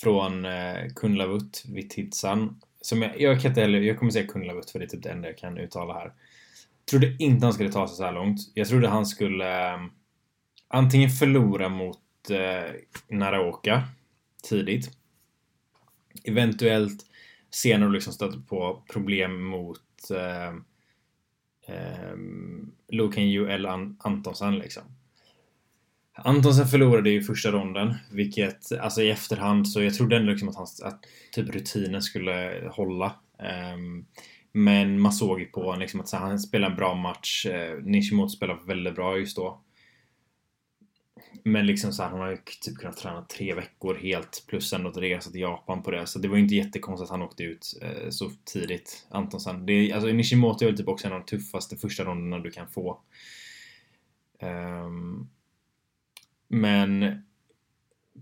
Från 0.00 0.44
eh, 0.44 0.86
Kunlavut, 0.96 1.64
Vititsan. 1.68 2.60
Som 2.80 3.02
jag, 3.02 3.20
jag 3.20 3.40
kan 3.40 3.50
inte 3.50 3.60
heller, 3.60 3.80
jag 3.80 3.98
kommer 3.98 4.12
säga 4.12 4.26
Kunlavut 4.26 4.70
för 4.70 4.78
det 4.78 4.84
är 4.84 4.88
typ 4.88 5.02
det 5.02 5.10
enda 5.10 5.28
jag 5.28 5.38
kan 5.38 5.58
uttala 5.58 5.94
här. 5.94 6.12
Trodde 6.90 7.16
inte 7.18 7.46
han 7.46 7.52
skulle 7.52 7.72
ta 7.72 7.88
sig 7.88 7.96
så 7.96 8.04
här 8.04 8.12
långt. 8.12 8.40
Jag 8.54 8.68
trodde 8.68 8.88
han 8.88 9.06
skulle 9.06 9.72
eh, 9.72 9.80
antingen 10.68 11.10
förlora 11.10 11.68
mot 11.68 12.30
eh, 12.30 12.72
Naraoka 13.08 13.82
tidigt. 14.42 14.90
Eventuellt 16.24 17.06
senare 17.50 17.90
liksom 17.90 18.12
stöta 18.12 18.38
på 18.48 18.82
problem 18.92 19.44
mot 19.44 20.10
eh, 20.10 20.54
eh, 21.66 22.16
Loken 22.88 23.24
Yu 23.24 23.48
eller 23.48 23.68
Antonsen 23.98 24.58
liksom. 24.58 24.82
Antonsen 26.16 26.66
förlorade 26.66 27.10
ju 27.10 27.22
första 27.22 27.52
ronden, 27.52 27.94
vilket 28.10 28.72
alltså 28.80 29.02
i 29.02 29.10
efterhand 29.10 29.68
så 29.68 29.82
jag 29.82 29.94
trodde 29.94 30.16
ändå 30.16 30.30
liksom 30.30 30.48
att, 30.48 30.56
hans, 30.56 30.82
att 30.82 31.04
typ 31.32 31.54
rutinen 31.54 32.02
skulle 32.02 32.68
hålla. 32.72 33.14
Um, 33.74 34.06
men 34.52 35.00
man 35.00 35.12
såg 35.12 35.40
ju 35.40 35.46
på 35.46 35.62
honom 35.62 35.80
liksom 35.80 36.00
att 36.00 36.08
så, 36.08 36.16
han 36.16 36.38
spelade 36.38 36.72
en 36.72 36.76
bra 36.76 36.94
match. 36.94 37.46
Ehm, 37.46 37.78
uh, 37.78 37.84
Nishimoto 37.84 38.28
spelade 38.28 38.60
väldigt 38.66 38.94
bra 38.94 39.18
just 39.18 39.36
då. 39.36 39.60
Men 41.46 41.66
liksom 41.66 41.92
så 41.92 42.02
här, 42.02 42.10
han 42.10 42.20
har 42.20 42.30
ju 42.30 42.36
typ 42.60 42.76
kunnat 42.76 42.96
träna 42.96 43.22
tre 43.22 43.54
veckor 43.54 43.94
helt 43.94 44.44
plus 44.46 44.72
ändå 44.72 44.90
ett 44.90 44.96
resa 44.96 45.30
till 45.30 45.40
Japan 45.40 45.82
på 45.82 45.90
det. 45.90 46.06
Så 46.06 46.18
det 46.18 46.28
var 46.28 46.36
ju 46.36 46.42
inte 46.42 46.54
jättekonstigt 46.54 47.04
att 47.04 47.18
han 47.18 47.22
åkte 47.22 47.42
ut 47.42 47.78
eh, 47.82 48.10
så 48.10 48.30
tidigt. 48.44 49.06
Antonsen. 49.10 49.66
Det 49.66 49.92
alltså 49.92 50.08
Nishimoto 50.08 50.64
är 50.64 50.68
väl 50.68 50.76
typ 50.76 50.88
också 50.88 51.06
en 51.06 51.12
av 51.12 51.18
de 51.18 51.26
tuffaste 51.26 51.76
första 51.76 52.04
ronderna 52.04 52.38
du 52.38 52.50
kan 52.50 52.68
få. 52.68 53.00
Um, 54.42 55.30
men 56.48 57.22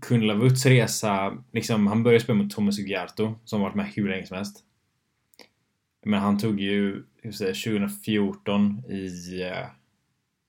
Kunlavuts 0.01 0.65
resa, 0.65 1.43
liksom, 1.51 1.87
han 1.87 2.03
började 2.03 2.23
spela 2.23 2.37
mot 2.37 2.51
Thomas 2.51 2.79
Ugiarto 2.79 3.35
som 3.45 3.61
varit 3.61 3.75
med 3.75 3.91
hur 3.95 4.09
länge 4.09 4.25
som 4.25 4.37
helst. 4.37 4.63
Men 6.05 6.19
han 6.19 6.37
tog 6.37 6.59
ju, 6.59 7.03
hur 7.21 7.31
säger, 7.31 7.53
2014 7.53 8.83
i 8.89 9.41
eh, 9.41 9.67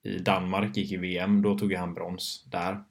i 0.04 0.18
Danmark 0.18 0.76
gick 0.76 0.92
i 0.92 0.96
VM. 0.96 1.42
Då 1.42 1.58
tog 1.58 1.72
han 1.72 1.94
brons 1.94 2.44
där. 2.50 2.84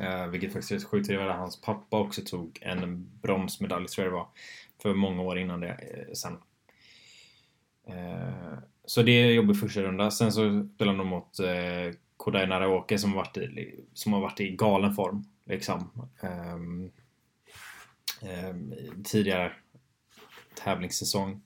Eh, 0.00 0.26
vilket 0.26 0.52
faktiskt 0.52 0.84
är 0.84 0.88
sjukt. 0.88 1.08
Det 1.08 1.16
var 1.16 1.28
hans 1.28 1.60
pappa 1.60 1.98
också 1.98 2.22
tog 2.22 2.58
en 2.62 3.10
bronsmedalj, 3.22 3.86
tror 3.86 4.04
jag 4.04 4.12
det 4.12 4.16
var. 4.16 4.28
För 4.82 4.94
många 4.94 5.22
år 5.22 5.38
innan 5.38 5.60
det 5.60 5.68
eh, 5.68 6.12
sen. 6.12 6.38
Eh, 7.86 8.58
så 8.84 9.02
det 9.02 9.12
är 9.12 9.32
jobbigt 9.32 9.60
första 9.60 9.82
runda. 9.82 10.10
Sen 10.10 10.32
så 10.32 10.68
spelade 10.74 10.98
de 10.98 11.06
mot 11.06 11.38
eh, 11.38 11.98
Kodai 12.16 12.46
Naraoke 12.46 12.98
som 12.98 13.10
har 13.10 13.16
varit 13.16 13.36
i, 13.36 13.84
som 13.94 14.12
har 14.12 14.20
varit 14.20 14.40
i 14.40 14.56
galen 14.56 14.94
form. 14.94 15.24
Liksom. 15.44 16.08
Um, 16.20 16.92
um, 18.22 18.74
tidigare 19.04 19.52
tävlingssäsong. 20.64 21.42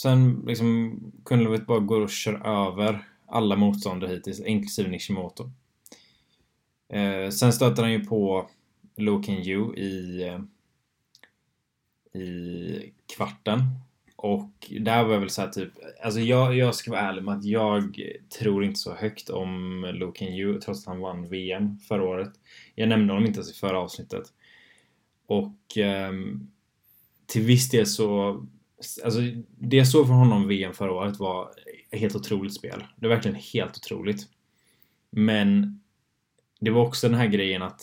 Sen 0.00 0.42
liksom 0.46 1.00
Kunlovet 1.24 1.66
bara 1.66 1.78
går 1.78 2.00
och 2.00 2.10
kör 2.10 2.46
över 2.46 3.08
alla 3.26 3.56
motståndare 3.56 4.10
hittills, 4.10 4.40
inklusive 4.40 4.88
Nishimoto. 4.88 5.50
Eh, 6.88 7.30
sen 7.30 7.52
stöter 7.52 7.82
han 7.82 7.92
ju 7.92 8.04
på 8.04 8.50
Lo 8.96 9.22
Yu 9.28 9.76
i, 9.76 10.22
eh, 10.22 10.40
i 12.22 12.92
kvarten. 13.16 13.60
Och 14.16 14.50
där 14.80 15.04
var 15.04 15.12
jag 15.12 15.20
väl 15.20 15.30
såhär 15.30 15.48
typ, 15.48 15.72
alltså 16.04 16.20
jag, 16.20 16.56
jag 16.56 16.74
ska 16.74 16.90
vara 16.90 17.00
ärlig 17.00 17.24
med 17.24 17.34
att 17.34 17.44
jag 17.44 17.98
tror 18.38 18.64
inte 18.64 18.80
så 18.80 18.94
högt 18.94 19.30
om 19.30 19.80
Lo 19.94 20.14
Yu 20.20 20.60
trots 20.60 20.80
att 20.80 20.86
han 20.86 21.00
vann 21.00 21.28
VM 21.28 21.78
förra 21.78 22.04
året. 22.04 22.32
Jag 22.74 22.88
nämnde 22.88 23.12
honom 23.12 23.26
inte 23.26 23.38
ens 23.38 23.50
i 23.50 23.58
förra 23.58 23.80
avsnittet. 23.80 24.24
Och 25.26 25.78
eh, 25.78 26.12
till 27.26 27.42
viss 27.42 27.70
del 27.70 27.86
så 27.86 28.40
Alltså, 29.04 29.20
det 29.58 29.76
jag 29.76 29.88
såg 29.88 30.06
från 30.06 30.16
honom 30.16 30.48
VM 30.48 30.72
förra 30.72 30.92
året 30.92 31.18
var 31.18 31.50
ett 31.90 32.00
helt 32.00 32.16
otroligt 32.16 32.54
spel. 32.54 32.84
Det 32.96 33.08
var 33.08 33.14
verkligen 33.14 33.40
helt 33.52 33.76
otroligt. 33.76 34.28
Men 35.10 35.80
det 36.60 36.70
var 36.70 36.86
också 36.86 37.08
den 37.08 37.18
här 37.18 37.26
grejen 37.26 37.62
att 37.62 37.80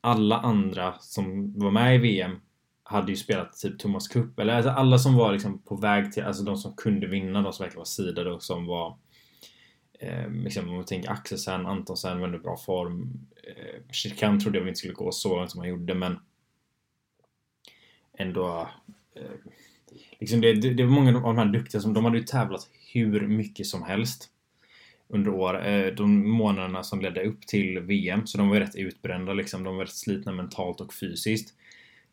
alla 0.00 0.38
andra 0.38 0.98
som 0.98 1.52
var 1.58 1.70
med 1.70 1.94
i 1.94 1.98
VM 1.98 2.40
hade 2.82 3.12
ju 3.12 3.16
spelat 3.16 3.56
typ 3.56 3.78
Thomas 3.78 4.08
Cup, 4.08 4.38
eller 4.38 4.54
alltså 4.54 4.70
alla 4.70 4.98
som 4.98 5.14
var 5.14 5.32
liksom 5.32 5.62
på 5.62 5.76
väg 5.76 6.12
till, 6.12 6.22
alltså 6.22 6.42
de 6.42 6.56
som 6.56 6.76
kunde 6.76 7.06
vinna, 7.06 7.42
de 7.42 7.52
som 7.52 7.64
verkligen 7.64 7.80
var 7.80 7.84
sidade 7.84 8.32
och 8.32 8.42
som 8.42 8.66
var 8.66 8.98
eh, 10.00 10.30
liksom, 10.30 10.68
om 10.68 10.74
man 10.74 10.84
tänker 10.84 11.10
Axelsen, 11.10 11.66
Antonsen 11.66 12.18
var 12.18 12.26
under 12.26 12.38
bra 12.38 12.56
form. 12.56 13.26
Eh, 13.42 13.92
Shirkan 13.92 14.40
trodde 14.40 14.58
jag 14.58 14.68
inte 14.68 14.78
skulle 14.78 14.94
gå 14.94 15.12
så 15.12 15.36
långt 15.36 15.50
som 15.50 15.60
han 15.60 15.68
gjorde, 15.68 15.94
men 15.94 16.18
ändå 18.18 18.68
eh, 19.14 19.22
liksom 20.20 20.40
det, 20.40 20.52
det, 20.52 20.74
det, 20.74 20.84
var 20.84 20.90
många 20.90 21.16
av 21.16 21.22
de 21.22 21.38
här 21.38 21.46
duktiga 21.46 21.80
som 21.80 21.94
de 21.94 22.04
hade 22.04 22.18
ju 22.18 22.24
tävlat 22.24 22.68
hur 22.92 23.26
mycket 23.26 23.66
som 23.66 23.82
helst 23.82 24.30
under 25.08 25.30
år, 25.30 25.66
eh, 25.66 25.86
de 25.86 26.30
månaderna 26.30 26.82
som 26.82 27.00
ledde 27.00 27.24
upp 27.24 27.46
till 27.46 27.80
VM. 27.80 28.26
Så 28.26 28.38
de 28.38 28.48
var 28.48 28.56
ju 28.56 28.60
rätt 28.60 28.76
utbrända 28.76 29.32
liksom. 29.32 29.64
De 29.64 29.76
var 29.76 29.84
rätt 29.84 29.94
slitna 29.94 30.32
mentalt 30.32 30.80
och 30.80 30.94
fysiskt. 30.94 31.54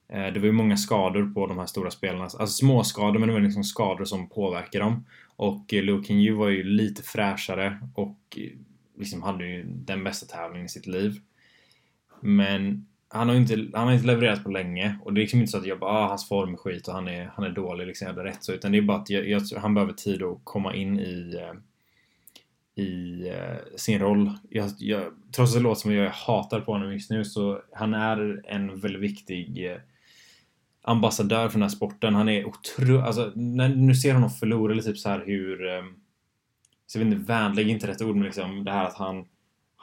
Eh, 0.10 0.34
det 0.34 0.40
var 0.40 0.46
ju 0.46 0.52
många 0.52 0.78
skador 0.78 1.34
på 1.34 1.48
de 1.48 1.58
här 1.58 1.66
stora 1.66 1.92
spelarna. 1.92 2.24
Alltså 2.24 2.48
små 2.48 2.84
skador 2.84 3.20
men 3.20 3.28
det 3.28 3.34
var 3.34 3.42
liksom 3.42 3.64
skador 3.64 4.06
som 4.06 4.30
påverkar 4.30 4.80
dem. 4.80 5.06
Och 5.36 5.74
eh, 5.74 5.84
Luke 5.84 6.32
var 6.32 6.50
ju 6.50 6.64
lite 6.64 7.04
fräschare 7.04 7.80
och 7.96 8.20
eh, 8.38 8.52
liksom 8.98 9.22
hade 9.22 9.46
ju 9.46 9.64
den 9.64 10.04
bästa 10.04 10.26
tävlingen 10.26 10.66
i 10.66 10.70
sitt 10.70 10.88
liv. 10.88 11.22
Men 12.22 12.88
han 13.14 13.30
har 13.30 13.36
inte, 13.36 13.68
han 13.74 13.88
har 13.88 13.94
inte 13.94 14.08
levererat 14.08 14.44
på 14.44 14.52
länge 14.52 14.96
och 15.04 15.14
det 15.14 15.20
är 15.20 15.22
liksom 15.22 15.40
inte 15.40 15.52
så 15.52 15.58
att 15.58 15.66
jag 15.66 15.80
bara 15.80 15.92
ah, 15.92 16.08
hans 16.08 16.28
form 16.28 16.54
är 16.54 16.58
skit 16.58 16.88
och 16.88 16.94
han 16.94 17.08
är, 17.08 17.32
han 17.36 17.46
är 17.46 17.50
dålig 17.50 17.88
liksom, 17.88 18.08
jag 18.08 18.14
hade 18.14 18.30
rätt 18.30 18.44
så 18.44 18.54
utan 18.54 18.72
det 18.72 18.78
är 18.78 18.82
bara 18.82 18.98
att 18.98 19.10
jag, 19.10 19.30
jag, 19.30 19.42
han 19.58 19.74
behöver 19.74 19.94
tid 19.94 20.24
att 20.24 20.40
komma 20.44 20.76
in 20.76 21.00
i 21.00 21.36
eh, 21.42 21.54
i 22.76 23.28
eh, 23.30 23.76
sin 23.76 24.00
roll. 24.00 24.32
Jag, 24.50 24.72
jag, 24.78 25.04
trots 25.36 25.52
att 25.52 25.58
det 25.58 25.64
låter 25.64 25.82
som 25.82 25.92
att 25.92 25.98
jag 25.98 26.10
hatar 26.10 26.62
på 26.62 26.72
honom 26.72 26.94
just 26.94 27.10
nu 27.10 27.26
så 27.26 27.62
han 27.74 27.94
är 27.94 28.42
en 28.48 28.80
väldigt 28.80 29.02
viktig 29.02 29.72
eh, 29.72 29.78
ambassadör 30.82 31.48
för 31.48 31.54
den 31.54 31.62
här 31.62 31.70
sporten. 31.70 32.16
Han 32.16 32.30
är 32.30 32.46
otrolig, 32.46 33.02
alltså 33.02 33.32
när 33.36 33.70
nu 33.70 33.96
ser 33.96 34.14
honom 34.14 34.30
förlora 34.30 34.72
eller 34.72 34.84
typ 34.84 34.98
så 34.98 35.10
här 35.10 35.24
hur 35.26 35.58
så 36.86 37.00
jag 37.00 37.06
vet 37.06 37.14
inte, 37.14 37.26
vänlig 37.26 37.68
är 37.68 37.74
inte 37.74 37.88
rätt 37.88 38.02
ord 38.02 38.16
men 38.16 38.26
liksom 38.26 38.64
det 38.64 38.72
här 38.72 38.86
att 38.86 38.98
han 38.98 39.26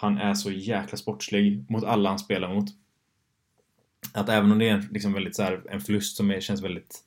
han 0.00 0.18
är 0.18 0.34
så 0.34 0.50
jäkla 0.50 0.98
sportslig 0.98 1.64
mot 1.68 1.84
alla 1.84 2.08
han 2.08 2.18
spelar 2.18 2.54
mot 2.54 2.68
att 4.14 4.28
även 4.28 4.52
om 4.52 4.58
det 4.58 4.68
är 4.68 4.88
liksom 4.90 5.12
väldigt 5.12 5.36
så 5.36 5.42
här, 5.42 5.62
en 5.70 5.80
förlust 5.80 6.16
som 6.16 6.30
är, 6.30 6.40
känns 6.40 6.62
väldigt 6.62 7.04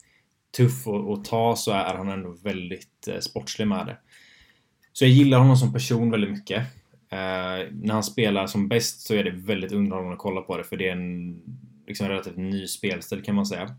tuff 0.58 0.88
att, 0.88 1.26
ta 1.26 1.56
så 1.56 1.72
är 1.72 1.96
han 1.96 2.10
ändå 2.10 2.38
väldigt 2.44 3.08
eh, 3.08 3.20
sportslig 3.20 3.68
med 3.68 3.86
det. 3.86 3.98
Så 4.94 5.04
jag 5.04 5.12
gillar 5.12 5.40
honom 5.40 5.58
som 5.58 5.74
person 5.74 6.12
väldigt 6.12 6.32
mycket. 6.32 6.60
Eh, 7.10 7.68
när 7.72 7.94
han 7.94 8.04
spelar 8.04 8.48
som 8.48 8.68
bäst 8.68 9.02
så 9.02 9.14
är 9.14 9.24
det 9.24 9.32
väldigt 9.32 9.72
underhållande 9.72 10.14
att 10.14 10.20
kolla 10.20 10.42
på 10.42 10.58
det 10.58 10.64
för 10.64 10.78
det 10.78 10.88
är 10.88 10.92
en 10.92 11.42
liksom, 11.88 12.08
relativt 12.08 12.38
ny 12.38 12.68
spelstil 12.68 13.24
kan 13.24 13.36
man 13.36 13.46
säga. 13.46 13.76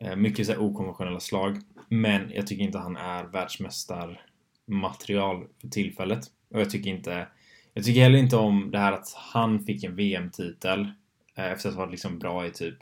Eh, 0.00 0.16
mycket 0.16 0.46
så 0.46 0.52
här, 0.52 0.62
okonventionella 0.62 1.20
slag. 1.20 1.60
Men 1.88 2.30
jag 2.34 2.46
tycker 2.46 2.64
inte 2.64 2.78
han 2.78 2.96
är 2.96 3.24
världsmästarmaterial 3.24 5.46
för 5.60 5.68
tillfället. 5.68 6.20
Och 6.50 6.60
jag 6.60 6.70
tycker 6.70 6.90
inte... 6.90 7.28
Jag 7.74 7.84
tycker 7.84 8.00
heller 8.00 8.18
inte 8.18 8.36
om 8.36 8.70
det 8.70 8.78
här 8.78 8.92
att 8.92 9.14
han 9.16 9.64
fick 9.64 9.84
en 9.84 9.96
VM-titel 9.96 10.92
Eh, 11.36 11.52
efter 11.52 11.68
att 11.68 11.74
ha 11.74 11.82
varit 11.82 11.90
liksom 11.90 12.18
bra 12.18 12.46
i 12.46 12.50
typ 12.50 12.74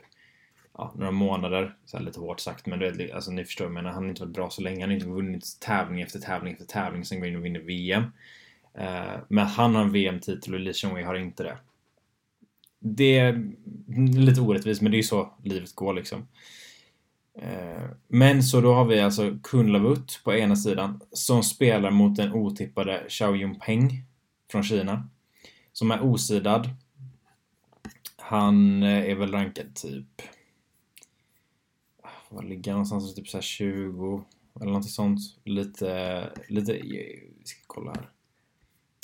ja, 0.77 0.93
några 0.95 1.11
månader. 1.11 1.75
Så 1.85 1.99
lite 1.99 2.19
hårt 2.19 2.39
sagt, 2.39 2.65
men 2.65 2.79
du 2.79 2.91
vet, 2.91 3.11
alltså, 3.11 3.31
ni 3.31 3.45
förstår 3.45 3.69
men 3.69 3.85
Han 3.85 4.03
har 4.03 4.09
inte 4.09 4.21
varit 4.21 4.35
bra 4.35 4.49
så 4.49 4.61
länge. 4.61 4.81
Han 4.81 4.89
har 4.89 4.95
inte 4.95 5.07
vunnit 5.07 5.45
tävling 5.59 6.01
efter 6.01 6.19
tävling 6.19 6.53
efter 6.53 6.65
tävling. 6.65 7.05
Sen 7.05 7.19
går 7.19 7.29
in 7.29 7.35
och 7.35 7.45
vinner 7.45 7.59
VM. 7.59 8.03
Eh, 8.73 9.19
men 9.27 9.45
han 9.45 9.75
har 9.75 9.81
en 9.81 9.91
VM-titel 9.91 10.53
och 10.53 10.59
Lee 10.59 10.73
Chong 10.73 11.03
har 11.03 11.15
inte 11.15 11.43
det. 11.43 11.57
Det 12.79 13.17
är 13.17 13.53
lite 14.17 14.41
orättvist, 14.41 14.81
men 14.81 14.91
det 14.91 14.95
är 14.95 14.99
ju 14.99 15.03
så 15.03 15.33
livet 15.43 15.75
går 15.75 15.93
liksom. 15.93 16.27
Eh, 17.39 17.83
men 18.07 18.43
så 18.43 18.61
då 18.61 18.73
har 18.73 18.85
vi 18.85 18.99
alltså 18.99 19.37
Kunlavut 19.43 20.21
på 20.23 20.33
ena 20.33 20.55
sidan 20.55 21.01
som 21.11 21.43
spelar 21.43 21.91
mot 21.91 22.15
den 22.15 22.33
otippade 22.33 23.05
Xiao 23.09 23.35
Yunpeng 23.35 24.03
från 24.51 24.63
Kina. 24.63 25.09
Som 25.73 25.91
är 25.91 26.01
osidad. 26.01 26.69
Han 28.27 28.83
eh, 28.83 29.09
är 29.09 29.15
väl 29.15 29.31
rankad 29.31 29.75
typ... 29.75 30.21
Ah, 32.01 32.09
var 32.29 32.43
ligger 32.43 32.71
han 32.71 32.77
någonstans? 32.77 33.15
Typ 33.15 33.27
såhär 33.27 33.41
20 33.41 34.25
eller 34.55 34.65
någonting 34.65 34.91
sånt. 34.91 35.19
Lite... 35.43 36.29
Lite... 36.47 36.73
Vi 36.73 37.43
ska 37.45 37.59
kolla 37.67 37.91
här. 37.91 38.09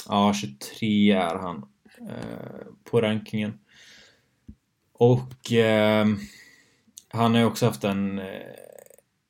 Ja, 0.07 0.33
23 0.33 1.11
är 1.11 1.35
han. 1.35 1.65
Eh, 2.09 2.65
på 2.83 3.01
rankingen. 3.01 3.59
Och... 4.93 5.51
Eh, 5.51 6.07
han 7.07 7.33
har 7.33 7.39
ju 7.39 7.45
också 7.45 7.65
haft 7.65 7.83
en... 7.83 8.19
Eh, 8.19 8.55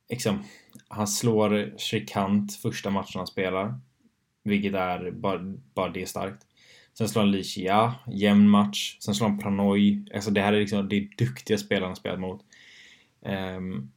liksom, 0.10 0.44
han 0.88 1.08
slår 1.08 1.78
Shrikant 1.78 2.56
första 2.56 2.90
matchen 2.90 3.20
han 3.20 3.28
spelar. 3.28 3.80
Vilket 4.44 4.74
är 4.74 5.12
bara, 5.12 5.40
bara 5.74 5.90
det 5.90 6.06
starkt. 6.10 6.46
Sen 6.98 7.10
slår 7.10 7.22
han 7.22 7.32
Lichia, 7.32 7.96
jämn 8.08 8.50
match. 8.50 8.98
Sen 9.00 9.16
slår 9.16 9.28
han 9.28 9.40
Pranoy. 9.40 10.06
Alltså 10.14 10.32
det 10.32 10.42
här 10.42 10.54
är 10.54 10.60
liksom 10.60 10.90
det 10.90 10.96
är 10.96 11.10
duktiga 11.18 11.58
spelare 11.58 11.88
han 11.88 11.96
spelat 11.96 12.20
mot. 12.20 12.42
Um, 13.58 13.92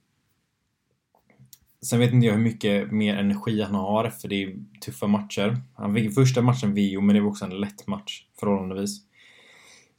sen 1.83 2.01
vet 2.01 2.13
inte 2.13 2.27
jag 2.27 2.35
hur 2.35 2.43
mycket 2.43 2.93
mer 2.93 3.17
energi 3.17 3.63
han 3.63 3.75
har 3.75 4.11
för 4.11 4.29
det 4.29 4.43
är 4.43 4.57
tuffa 4.81 5.07
matcher. 5.07 5.57
Han 5.75 5.95
fick 5.95 6.15
första 6.15 6.43
matchen 6.43 6.75
VO, 6.75 7.01
men 7.01 7.15
det 7.15 7.21
var 7.21 7.29
också 7.29 7.45
en 7.45 7.61
lätt 7.61 7.87
match 7.87 8.27
förhållandevis. 8.41 9.01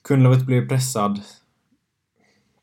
Kunlavut 0.04 0.46
blev 0.46 0.68
pressad 0.68 1.22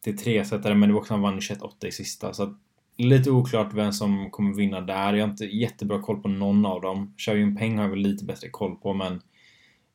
till 0.05 0.19
tresetare 0.19 0.75
men 0.75 0.89
det 0.89 0.93
var 0.93 1.01
också 1.01 1.15
han 1.15 1.23
vann 1.23 1.41
21-8 1.41 1.87
i 1.87 1.93
sista. 1.93 2.35
Så 2.35 2.43
att, 2.43 2.59
lite 2.97 3.31
oklart 3.31 3.75
vem 3.75 3.93
som 3.93 4.31
kommer 4.31 4.55
vinna 4.55 4.81
där. 4.81 5.15
Jag 5.15 5.25
har 5.25 5.31
inte 5.31 5.45
jättebra 5.45 6.03
koll 6.03 6.23
på 6.23 6.29
någon 6.29 6.67
av 6.67 6.81
dem. 6.81 7.15
Xiaoyun 7.19 7.57
Peng 7.57 7.77
har 7.77 7.85
jag 7.85 7.91
väl 7.91 7.99
lite 7.99 8.25
bättre 8.25 8.49
koll 8.49 8.77
på 8.77 8.95
men... 8.95 9.21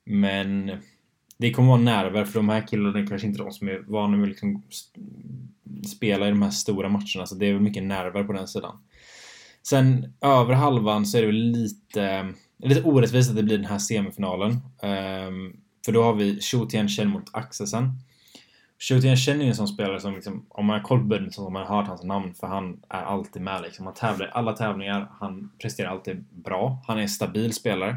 Men... 0.07 0.71
Det 1.39 1.51
kommer 1.51 1.69
vara 1.69 1.81
nerver 1.81 2.25
för 2.25 2.39
de 2.39 2.49
här 2.49 2.67
killarna 2.67 2.99
är 2.99 3.05
kanske 3.05 3.27
inte 3.27 3.43
de 3.43 3.51
som 3.51 3.67
är 3.67 3.79
vana 3.87 4.17
med 4.17 4.23
att 4.23 4.29
liksom 4.29 4.63
spela 5.87 6.27
i 6.27 6.29
de 6.29 6.41
här 6.41 6.49
stora 6.49 6.89
matcherna 6.89 7.25
så 7.25 7.35
det 7.35 7.45
är 7.45 7.53
väl 7.53 7.61
mycket 7.61 7.83
nerver 7.83 8.23
på 8.23 8.33
den 8.33 8.47
sidan. 8.47 8.79
Sen 9.63 10.13
över 10.21 10.53
halvan 10.53 11.05
så 11.05 11.17
är 11.17 11.21
det 11.21 11.27
väl 11.27 11.51
lite, 11.51 12.03
eh, 12.03 12.25
lite 12.69 12.83
orättvist 12.83 13.29
att 13.29 13.35
det 13.35 13.43
blir 13.43 13.57
den 13.57 13.67
här 13.67 13.77
semifinalen. 13.77 14.51
Um, 14.51 15.61
för 15.85 15.91
då 15.91 16.03
har 16.03 16.13
vi 16.13 16.39
Xu 16.41 16.65
Tianchen 16.65 17.09
mot 17.09 17.29
Axelsen. 17.31 17.91
Shooting 18.79 19.17
känner 19.17 19.43
ju 19.43 19.49
en 19.49 19.55
sån 19.55 19.67
spelare 19.67 19.99
som 19.99 20.13
liksom, 20.13 20.45
om 20.49 20.65
man 20.65 20.79
har 20.79 20.83
koll 20.83 20.99
på 20.99 21.05
budgeten 21.05 21.31
så 21.31 21.43
har 21.43 21.49
man 21.49 21.67
hört 21.67 21.87
hans 21.87 22.03
namn 22.03 22.33
för 22.33 22.47
han 22.47 22.83
är 22.89 23.03
alltid 23.03 23.41
med 23.41 23.61
liksom. 23.61 23.85
Han 23.85 23.95
tävlar 23.95 24.27
i 24.27 24.31
alla 24.33 24.53
tävlingar, 24.53 25.11
han 25.19 25.51
presterar 25.61 25.89
alltid 25.89 26.25
bra. 26.29 26.83
Han 26.87 26.97
är 26.97 27.01
en 27.01 27.09
stabil 27.09 27.53
spelare. 27.53 27.95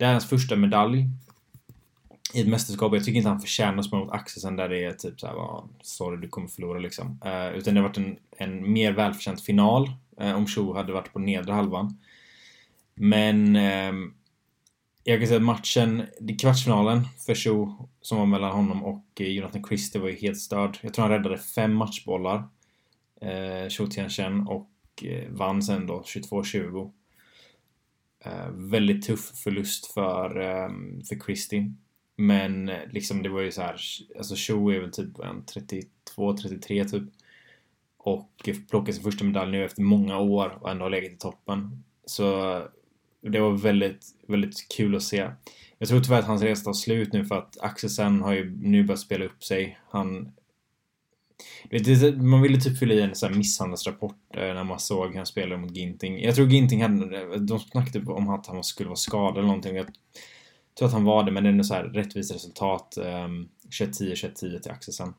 Det 0.00 0.06
är 0.06 0.12
hans 0.12 0.28
första 0.28 0.56
medalj 0.56 1.06
i 2.34 2.40
ett 2.40 2.48
mästerskap. 2.48 2.94
Jag 2.94 3.04
tycker 3.04 3.16
inte 3.16 3.28
han 3.28 3.40
förtjänar 3.40 3.78
att 3.78 3.84
spela 3.84 4.04
mot 4.04 4.12
Axelsen 4.12 4.56
där 4.56 4.68
det 4.68 4.84
är 4.84 4.92
typ 4.92 5.20
såhär, 5.20 5.34
oh, 5.34 5.64
sorry 5.82 6.20
du 6.20 6.28
kommer 6.28 6.48
förlora 6.48 6.78
liksom. 6.78 7.20
Eh, 7.24 7.48
utan 7.48 7.74
det 7.74 7.80
har 7.80 7.88
varit 7.88 7.96
en, 7.96 8.16
en 8.36 8.72
mer 8.72 8.92
välförtjänt 8.92 9.42
final 9.42 9.92
eh, 10.20 10.36
om 10.36 10.46
Cho 10.46 10.74
hade 10.74 10.92
varit 10.92 11.12
på 11.12 11.18
nedre 11.18 11.52
halvan. 11.52 11.98
Men 12.94 13.56
eh, 13.56 13.92
jag 15.04 15.18
kan 15.18 15.26
säga 15.28 15.36
att 15.36 15.42
matchen, 15.42 16.06
kvartsfinalen 16.40 17.04
för 17.26 17.34
Cho 17.34 17.88
som 18.00 18.18
var 18.18 18.26
mellan 18.26 18.52
honom 18.52 18.84
och 18.84 19.06
eh, 19.20 19.26
Jonathan 19.26 19.64
Christie 19.64 20.00
var 20.00 20.08
ju 20.08 20.16
helt 20.16 20.40
störd. 20.40 20.78
Jag 20.80 20.94
tror 20.94 21.02
han 21.02 21.12
räddade 21.12 21.38
fem 21.38 21.74
matchbollar. 21.74 22.48
Eh, 23.20 23.68
Cho 23.68 23.86
Tianchen 23.86 24.46
och 24.46 24.70
eh, 25.02 25.28
vann 25.30 25.62
sen 25.62 25.86
då 25.86 26.02
22-20. 26.02 26.92
Eh, 28.24 28.50
väldigt 28.50 29.06
tuff 29.06 29.32
förlust 29.34 29.86
för, 29.86 30.40
ehm, 30.40 31.02
för 31.02 31.16
Christie. 31.16 31.74
Men 32.16 32.68
eh, 32.68 32.78
liksom 32.90 33.22
det 33.22 33.28
var 33.28 33.40
ju 33.40 33.52
så 33.52 33.62
här, 33.62 33.80
alltså 34.18 34.34
Cho 34.36 34.70
är 34.70 34.80
väl 34.80 34.92
typ 34.92 35.18
32-33 36.16 36.84
typ. 36.84 37.02
Och 37.96 38.50
plockar 38.70 38.92
sin 38.92 39.02
första 39.02 39.24
medalj 39.24 39.50
nu 39.50 39.64
efter 39.64 39.82
många 39.82 40.18
år 40.18 40.58
och 40.60 40.70
ändå 40.70 40.84
har 40.84 40.90
legat 40.90 41.12
i 41.12 41.16
toppen. 41.16 41.84
Så 42.04 42.58
det 43.20 43.40
var 43.40 43.50
väldigt, 43.50 44.06
väldigt 44.28 44.68
kul 44.76 44.96
att 44.96 45.02
se. 45.02 45.30
Jag 45.78 45.88
tror 45.88 46.00
tyvärr 46.00 46.18
att 46.18 46.26
hans 46.26 46.42
resa 46.42 46.64
tar 46.64 46.72
slut 46.72 47.12
nu 47.12 47.24
för 47.24 47.38
att 47.38 47.56
Axelsen 47.60 48.22
har 48.22 48.32
ju 48.32 48.56
nu 48.60 48.84
börjat 48.84 49.00
spela 49.00 49.24
upp 49.24 49.44
sig. 49.44 49.78
Han... 49.90 50.32
Man 52.16 52.42
ville 52.42 52.60
typ 52.60 52.78
fylla 52.78 52.94
i 52.94 53.00
en 53.00 53.14
sån 53.14 53.30
här 53.30 53.38
misshandelsrapport 53.38 54.16
eh, 54.34 54.40
när 54.40 54.64
man 54.64 54.80
såg 54.80 55.08
hur 55.08 55.16
han 55.16 55.26
spelade 55.26 55.60
mot 55.60 55.76
Ginting. 55.76 56.22
Jag 56.22 56.34
tror 56.34 56.46
Ginting 56.46 56.82
hade... 56.82 57.38
De 57.38 57.58
snackade 57.60 58.00
typ 58.00 58.08
om 58.08 58.28
att 58.28 58.46
han 58.46 58.64
skulle 58.64 58.88
vara 58.88 58.96
skadad 58.96 59.36
eller 59.36 59.46
någonting. 59.46 59.76
Jag 59.76 59.86
tror 60.78 60.88
att 60.88 60.94
han 60.94 61.04
var 61.04 61.24
det, 61.24 61.30
men 61.32 61.42
det 61.42 61.48
är 61.48 61.52
ändå 61.52 61.64
så 61.64 61.74
här 61.74 61.84
rättvist 61.84 62.34
resultat. 62.34 62.98
Um, 62.98 63.48
21-10, 63.68 64.14
21-10 64.14 64.58
till 64.60 64.70
Axelsen. 64.70 65.14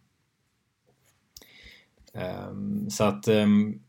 Um, 2.13 2.21
ehm, 2.21 2.89
så 2.89 3.03
att... 3.03 3.27
Um, 3.27 3.81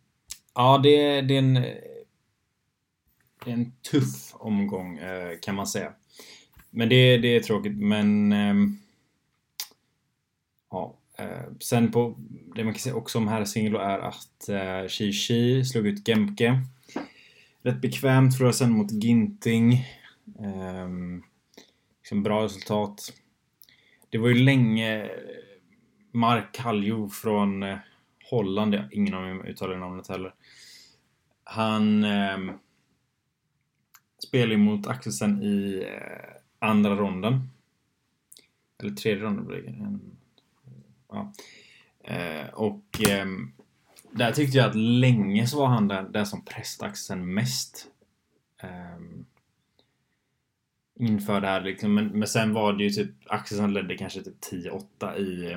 ja, 0.54 0.78
det, 0.82 1.20
det 1.20 1.34
är 1.34 1.38
en 1.38 1.54
det 3.44 3.50
är 3.50 3.54
en 3.54 3.72
tuff 3.90 4.34
omgång 4.34 4.98
eh, 4.98 5.38
kan 5.42 5.54
man 5.54 5.66
säga. 5.66 5.92
Men 6.70 6.88
det, 6.88 7.18
det 7.18 7.36
är 7.36 7.40
tråkigt, 7.40 7.76
men... 7.76 8.32
Ehm, 8.32 8.78
ja. 10.70 10.94
Eh, 11.18 11.42
sen 11.60 11.92
på... 11.92 12.18
Det 12.54 12.64
man 12.64 12.72
kan 12.72 12.80
säga 12.80 12.94
också 12.94 13.18
om 13.18 13.28
herrsingel 13.28 13.74
är 13.74 13.98
att 13.98 14.48
eh, 14.48 14.88
Shi 14.88 15.12
Shi 15.12 15.64
slog 15.64 15.86
ut 15.86 16.08
Gemke. 16.08 16.60
Rätt 17.62 17.80
bekvämt 17.80 18.36
förlorade 18.36 18.56
sen 18.56 18.72
mot 18.72 18.92
Ginting. 18.92 19.72
Eh, 20.38 20.88
liksom 21.98 22.22
bra 22.22 22.44
resultat. 22.44 23.12
Det 24.10 24.18
var 24.18 24.28
ju 24.28 24.34
länge 24.34 25.02
eh, 25.02 25.10
Mark 26.12 26.52
Kaljo 26.52 27.08
från 27.08 27.62
eh, 27.62 27.78
Holland, 28.30 28.74
jag 28.74 28.92
ingen 28.92 29.14
aning 29.14 29.32
om 29.32 29.38
jag 29.38 29.48
uttalar 29.48 29.76
namnet 29.76 30.08
heller. 30.08 30.34
Han 31.44 32.04
eh, 32.04 32.38
spelade 34.26 34.56
mot 34.56 34.86
Axelsen 34.86 35.42
i 35.42 35.86
eh, 35.88 36.68
andra 36.68 36.96
ronden. 36.96 37.48
Eller 38.78 38.90
tredje 38.90 39.24
ronden 39.24 39.46
blir 39.46 39.62
det. 39.62 39.98
Ja. 41.12 41.32
Eh, 42.04 42.48
och 42.48 43.08
eh, 43.08 43.26
där 44.10 44.32
tyckte 44.32 44.58
jag 44.58 44.70
att 44.70 44.76
länge 44.76 45.46
så 45.46 45.58
var 45.58 45.66
han 45.66 45.88
den, 45.88 46.12
den 46.12 46.26
som 46.26 46.44
pressade 46.44 47.20
mest. 47.20 47.86
Eh, 48.62 48.98
inför 50.94 51.40
det 51.40 51.46
här 51.46 51.60
liksom. 51.60 51.94
Men, 51.94 52.06
men 52.06 52.28
sen 52.28 52.52
var 52.52 52.72
det 52.72 52.84
ju 52.84 52.90
typ 52.90 53.10
Axelsen 53.26 53.72
ledde 53.72 53.96
kanske 53.96 54.22
typ 54.22 54.44
10-8 55.00 55.16
i, 55.16 55.56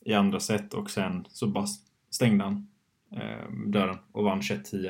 i 0.00 0.14
andra 0.14 0.40
set 0.40 0.74
och 0.74 0.90
sen 0.90 1.26
så 1.30 1.46
bara 1.46 1.66
stängde 2.10 2.44
han 2.44 2.68
eh, 3.12 3.50
dörren 3.66 3.98
och 4.12 4.24
vann 4.24 4.40
21-10. 4.40 4.86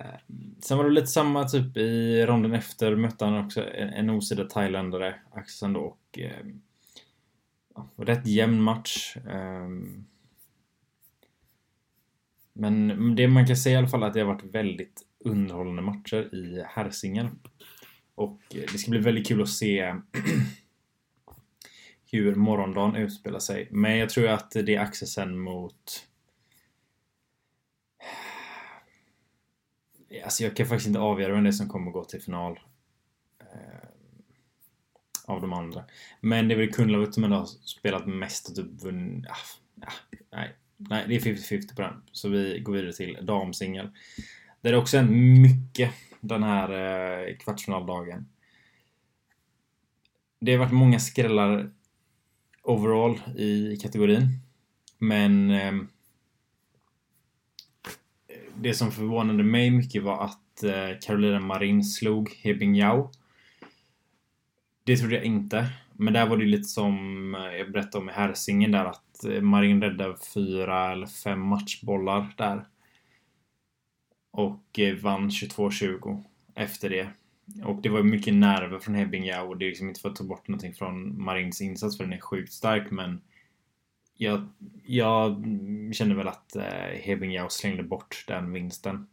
Eh, 0.00 0.20
sen 0.60 0.78
var 0.78 0.84
det 0.84 0.90
lite 0.90 1.06
samma 1.06 1.44
typ 1.44 1.76
i 1.76 2.26
ronden 2.26 2.52
efter 2.52 2.96
mötte 2.96 3.24
han 3.24 3.44
också 3.44 3.64
en 3.74 4.10
osida 4.10 4.44
thailändare, 4.44 5.14
axeln 5.32 5.72
då, 5.72 5.80
och 5.80 6.18
eh, 6.18 6.46
rätt 7.96 8.26
jämn 8.26 8.62
match. 8.62 9.16
Ehm. 9.28 10.04
Men 12.52 13.16
det 13.16 13.28
man 13.28 13.46
kan 13.46 13.56
säga 13.56 13.74
i 13.74 13.78
alla 13.78 13.88
fall 13.88 14.02
är 14.02 14.06
att 14.06 14.14
det 14.14 14.20
har 14.20 14.26
varit 14.34 14.54
väldigt 14.54 15.02
underhållande 15.24 15.82
matcher 15.82 16.34
i 16.34 16.64
herrsingel. 16.66 17.28
Och 18.14 18.40
eh, 18.50 18.62
det 18.72 18.78
ska 18.78 18.90
bli 18.90 19.00
väldigt 19.00 19.26
kul 19.26 19.42
att 19.42 19.48
se 19.48 19.94
hur 22.12 22.34
morgondagen 22.34 22.96
utspelar 22.96 23.38
sig. 23.38 23.68
Men 23.70 23.98
jag 23.98 24.10
tror 24.10 24.28
att 24.28 24.50
det 24.50 24.74
är 24.74 24.80
Axelsen 24.80 25.38
mot 25.38 26.08
Alltså 30.24 30.44
jag 30.44 30.56
kan 30.56 30.66
faktiskt 30.66 30.86
inte 30.86 31.00
avgöra 31.00 31.32
vem 31.32 31.44
det 31.44 31.50
är 31.50 31.52
som 31.52 31.68
kommer 31.68 31.90
gå 31.90 32.04
till 32.04 32.22
final. 32.22 32.58
Av 35.24 35.40
de 35.40 35.52
andra. 35.52 35.84
Men 36.20 36.48
det 36.48 36.54
är 36.54 36.58
väl 36.58 36.72
Kunlavut 36.72 37.14
som 37.14 37.24
ändå 37.24 37.36
har 37.36 37.46
spelat 37.46 38.06
mest 38.06 38.48
och 38.48 38.56
typ 38.56 38.82
vunnit... 38.82 39.26
Ah, 39.26 39.86
ah, 39.86 39.92
nej. 40.32 40.56
nej, 40.76 41.04
det 41.08 41.14
är 41.14 41.20
50-50 41.20 41.76
på 41.76 41.82
den. 41.82 42.02
Så 42.12 42.28
vi 42.28 42.60
går 42.60 42.72
vidare 42.72 42.92
till 42.92 43.18
damsingel. 43.22 43.90
Där 44.60 44.72
det 44.72 44.78
också 44.78 44.96
hänt 44.96 45.10
mycket 45.42 45.90
den 46.20 46.42
här 46.42 46.70
eh, 47.28 47.36
kvartsfinaldagen. 47.36 48.28
Det 50.40 50.52
har 50.52 50.58
varit 50.58 50.72
många 50.72 50.98
skrällar 50.98 51.70
overall 52.62 53.20
i 53.36 53.76
kategorin. 53.76 54.28
Men 54.98 55.50
eh, 55.50 55.72
det 58.54 58.74
som 58.74 58.92
förvånade 58.92 59.42
mig 59.42 59.70
mycket 59.70 60.02
var 60.02 60.24
att 60.24 60.62
eh, 60.62 60.98
Carolina 61.00 61.40
Marin 61.40 61.84
slog 61.84 62.30
Hebing 62.30 62.76
Yao. 62.76 63.10
Det 64.84 64.96
trodde 64.96 65.14
jag 65.14 65.24
inte. 65.24 65.68
Men 65.92 66.12
där 66.12 66.26
var 66.26 66.36
det 66.36 66.44
lite 66.44 66.68
som 66.68 67.34
eh, 67.34 67.56
jag 67.56 67.72
berättade 67.72 68.02
om 68.02 68.08
i 68.08 68.12
Härsingen 68.12 68.70
där 68.70 68.84
att 68.84 69.24
eh, 69.24 69.40
Marin 69.40 69.82
räddade 69.82 70.16
fyra 70.34 70.92
eller 70.92 71.06
fem 71.06 71.40
matchbollar 71.40 72.34
där. 72.36 72.66
Och 74.30 74.78
eh, 74.78 74.94
vann 74.94 75.28
22-20 75.28 76.22
efter 76.54 76.90
det. 76.90 77.08
Och 77.64 77.82
det 77.82 77.88
var 77.88 78.02
mycket 78.02 78.34
nerver 78.34 78.78
från 78.78 78.94
Hebbinga 78.94 79.42
och 79.42 79.56
det 79.56 79.64
är 79.64 79.68
liksom 79.68 79.88
inte 79.88 80.00
för 80.00 80.08
att 80.08 80.16
ta 80.16 80.24
bort 80.24 80.48
någonting 80.48 80.74
från 80.74 81.22
Marins 81.22 81.60
insats 81.60 81.96
för 81.96 82.04
den 82.04 82.12
är 82.12 82.20
sjukt 82.20 82.52
stark 82.52 82.90
men 82.90 83.20
jag, 84.16 84.48
jag 84.84 85.44
kände 85.92 86.14
väl 86.14 86.28
att 86.28 86.56
Hebbinga 87.00 87.48
slängde 87.48 87.82
bort 87.82 88.24
den 88.28 88.52
vinsten. 88.52 89.06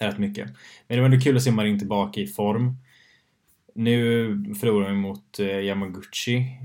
Rätt 0.00 0.18
mycket. 0.18 0.46
Men 0.86 0.96
det 0.96 1.00
var 1.00 1.08
ändå 1.08 1.20
kul 1.20 1.36
att 1.36 1.42
se 1.42 1.52
Marin 1.52 1.78
tillbaka 1.78 2.20
i 2.20 2.26
form. 2.26 2.76
Nu 3.74 4.54
förlorar 4.60 4.90
vi 4.90 4.96
mot 4.96 5.38
eh, 5.38 5.60
Yamaguchi. 5.60 6.58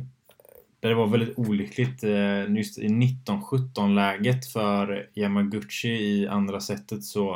Där 0.80 0.90
det 0.90 0.96
var 0.96 1.08
väldigt 1.08 1.38
olyckligt 1.38 2.04
eh, 2.04 2.56
just 2.56 2.78
i 2.78 2.88
19-17 2.88 3.94
läget 3.94 4.52
för 4.52 5.10
Yamaguchi 5.14 5.90
i 5.90 6.28
andra 6.28 6.60
setet 6.60 7.04
så 7.04 7.36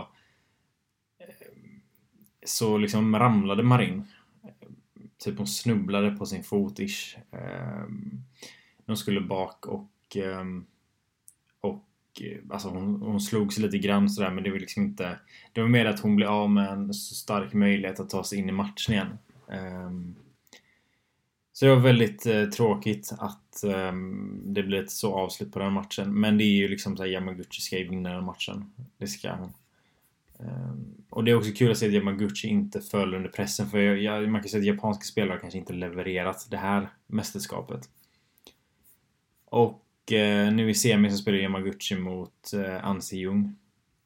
eh, 1.20 1.26
så 2.46 2.78
liksom 2.78 3.16
ramlade 3.16 3.64
Marin. 3.64 4.04
Typ 5.18 5.38
hon 5.38 5.48
snubblade 5.48 6.12
på 6.12 6.26
sin 6.26 6.44
fot 6.44 6.80
ish. 6.80 7.18
Ehm, 7.32 8.24
de 8.86 8.98
skulle 8.98 9.22
bak 9.22 9.66
och 9.66 10.18
ehm, 10.18 10.66
och 11.62 11.88
eh, 12.22 12.38
alltså 12.50 12.70
hon, 12.70 13.02
hon 13.02 13.22
slog 13.22 13.54
sig 13.54 13.64
lite 13.64 13.78
grann 13.78 14.10
sådär 14.10 14.32
men 14.32 14.44
det 14.44 14.52
var 14.52 14.60
liksom 14.60 14.84
inte 14.84 15.20
Det 15.54 15.62
var 15.62 15.68
mer 15.68 15.86
att 15.86 16.00
hon 16.00 16.16
blev 16.16 16.30
av 16.30 16.50
med 16.50 16.70
en 16.70 16.94
så 16.94 17.16
stark 17.16 17.54
möjlighet 17.54 18.00
att 18.00 18.10
ta 18.10 18.24
sig 18.24 18.40
in 18.40 18.50
i 18.50 18.52
matchen 18.52 18.94
igen. 18.94 19.18
Ehm, 19.52 20.16
så 21.54 21.66
det 21.66 21.76
var 21.76 21.82
väldigt 21.82 22.26
eh, 22.26 22.46
tråkigt 22.46 23.14
att 23.18 23.64
eh, 23.64 23.94
det 24.44 24.64
blev 24.64 24.84
ett 24.84 24.92
så 24.92 25.14
avslut 25.14 25.54
på 25.54 25.60
den 25.60 25.74
matchen. 25.74 26.20
Men 26.20 26.38
det 26.38 26.44
är 26.44 26.56
ju 26.56 26.68
liksom 26.68 26.98
såhär, 26.98 27.10
Yamaguchi 27.10 27.62
ska 27.62 27.78
ju 27.78 27.90
vinna 27.90 28.14
den 28.14 28.26
matchen. 28.26 28.74
Det 28.98 29.08
ska 29.08 29.32
hon. 29.32 29.54
Eh, 30.40 30.74
och 31.10 31.24
det 31.24 31.32
är 31.32 31.36
också 31.36 31.52
kul 31.52 31.72
att 31.72 31.78
se 31.78 31.88
att 31.88 31.94
Yamaguchi 31.94 32.48
inte 32.48 32.82
föll 32.82 33.14
under 33.14 33.30
pressen. 33.30 33.70
För 33.70 33.78
jag, 33.78 33.98
jag, 33.98 34.30
man 34.30 34.42
kan 34.42 34.50
säga 34.50 34.62
att 34.62 34.76
japanska 34.76 35.04
spelare 35.04 35.40
kanske 35.40 35.60
inte 35.60 35.74
levererat 35.74 36.48
det 36.50 36.58
här 36.58 36.90
mästerskapet. 37.08 37.90
Och 39.46 40.12
eh, 40.12 40.54
nu 40.54 40.70
i 40.70 40.74
semi 40.74 41.10
så 41.10 41.18
spelar 41.18 41.38
Yamaguchi 41.38 41.96
mot 41.96 42.54
eh, 42.54 42.86
Ansi 42.86 43.18
Jung. 43.18 43.56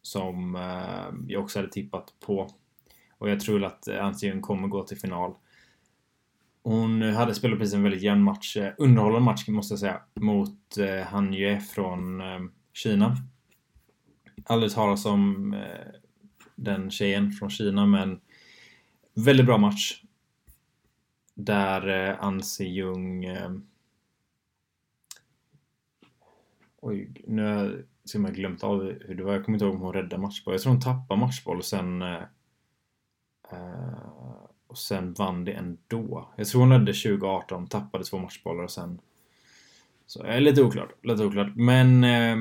Som 0.02 0.56
eh, 0.56 1.32
jag 1.32 1.44
också 1.44 1.60
hade 1.60 1.72
tippat 1.72 2.14
på. 2.20 2.50
Och 3.18 3.30
jag 3.30 3.40
tror 3.40 3.64
att 3.64 3.88
Ansi 3.88 4.40
kommer 4.42 4.68
gå 4.68 4.84
till 4.84 4.98
final. 4.98 5.36
Hon 6.64 7.02
hade 7.02 7.36
spelat 7.36 7.60
precis 7.60 7.76
en 7.76 7.84
väldigt 7.84 8.02
jämn 8.02 8.24
match, 8.24 8.58
eh, 8.58 8.74
underhållande 8.78 9.26
match 9.26 9.48
måste 9.48 9.72
jag 9.72 9.80
säga, 9.80 10.02
mot 10.14 10.78
eh, 10.78 11.08
Han 11.08 11.34
Yue 11.34 11.60
från 11.60 12.22
eh, 12.22 12.40
Kina. 12.74 13.18
Aldrig 14.46 14.72
talas 14.72 15.06
om 15.06 15.54
eh, 15.54 15.94
den 16.56 16.92
tjejen 16.92 17.32
från 17.32 17.50
Kina, 17.50 17.86
men 17.86 18.22
väldigt 19.14 19.46
bra 19.46 19.58
match. 19.58 20.02
Där 21.34 22.10
eh, 22.10 22.24
Anse 22.24 22.64
Jung... 22.64 23.26
Eh, 23.26 23.52
oj, 26.82 27.24
nu 27.28 27.44
har 27.44 27.54
jag 27.54 27.84
till 28.12 28.22
glömt 28.22 28.64
av 28.64 28.84
hur 28.84 29.16
det 29.16 29.24
var. 29.24 29.34
Jag 29.34 29.46
kommer 29.46 29.56
inte 29.56 29.66
ihåg 29.66 29.76
om 29.76 29.82
hon 29.82 29.94
räddade 29.94 30.18
matchboll. 30.18 30.54
Jag 30.54 30.62
tror 30.62 30.72
hon 30.72 30.82
tappade 30.82 31.20
matchboll 31.20 31.58
och 31.58 31.66
sen... 31.66 32.02
Eh, 32.02 32.22
Eh, 33.52 34.10
och 34.68 34.78
sen 34.78 35.14
vann 35.14 35.46
det 35.46 35.52
ändå. 35.52 36.30
Jag 36.36 36.48
tror 36.48 36.62
hon 36.62 36.70
ledde 36.70 36.94
2018, 36.94 37.68
tappade 37.68 38.04
två 38.04 38.18
matchbollar 38.18 38.64
och 38.64 38.72
sen... 38.72 39.00
Så 40.06 40.24
är 40.24 40.40
lite 40.40 40.62
oklart, 40.64 41.06
lite 41.06 41.26
oklart. 41.26 41.56
Men... 41.56 42.04
Eh, 42.04 42.36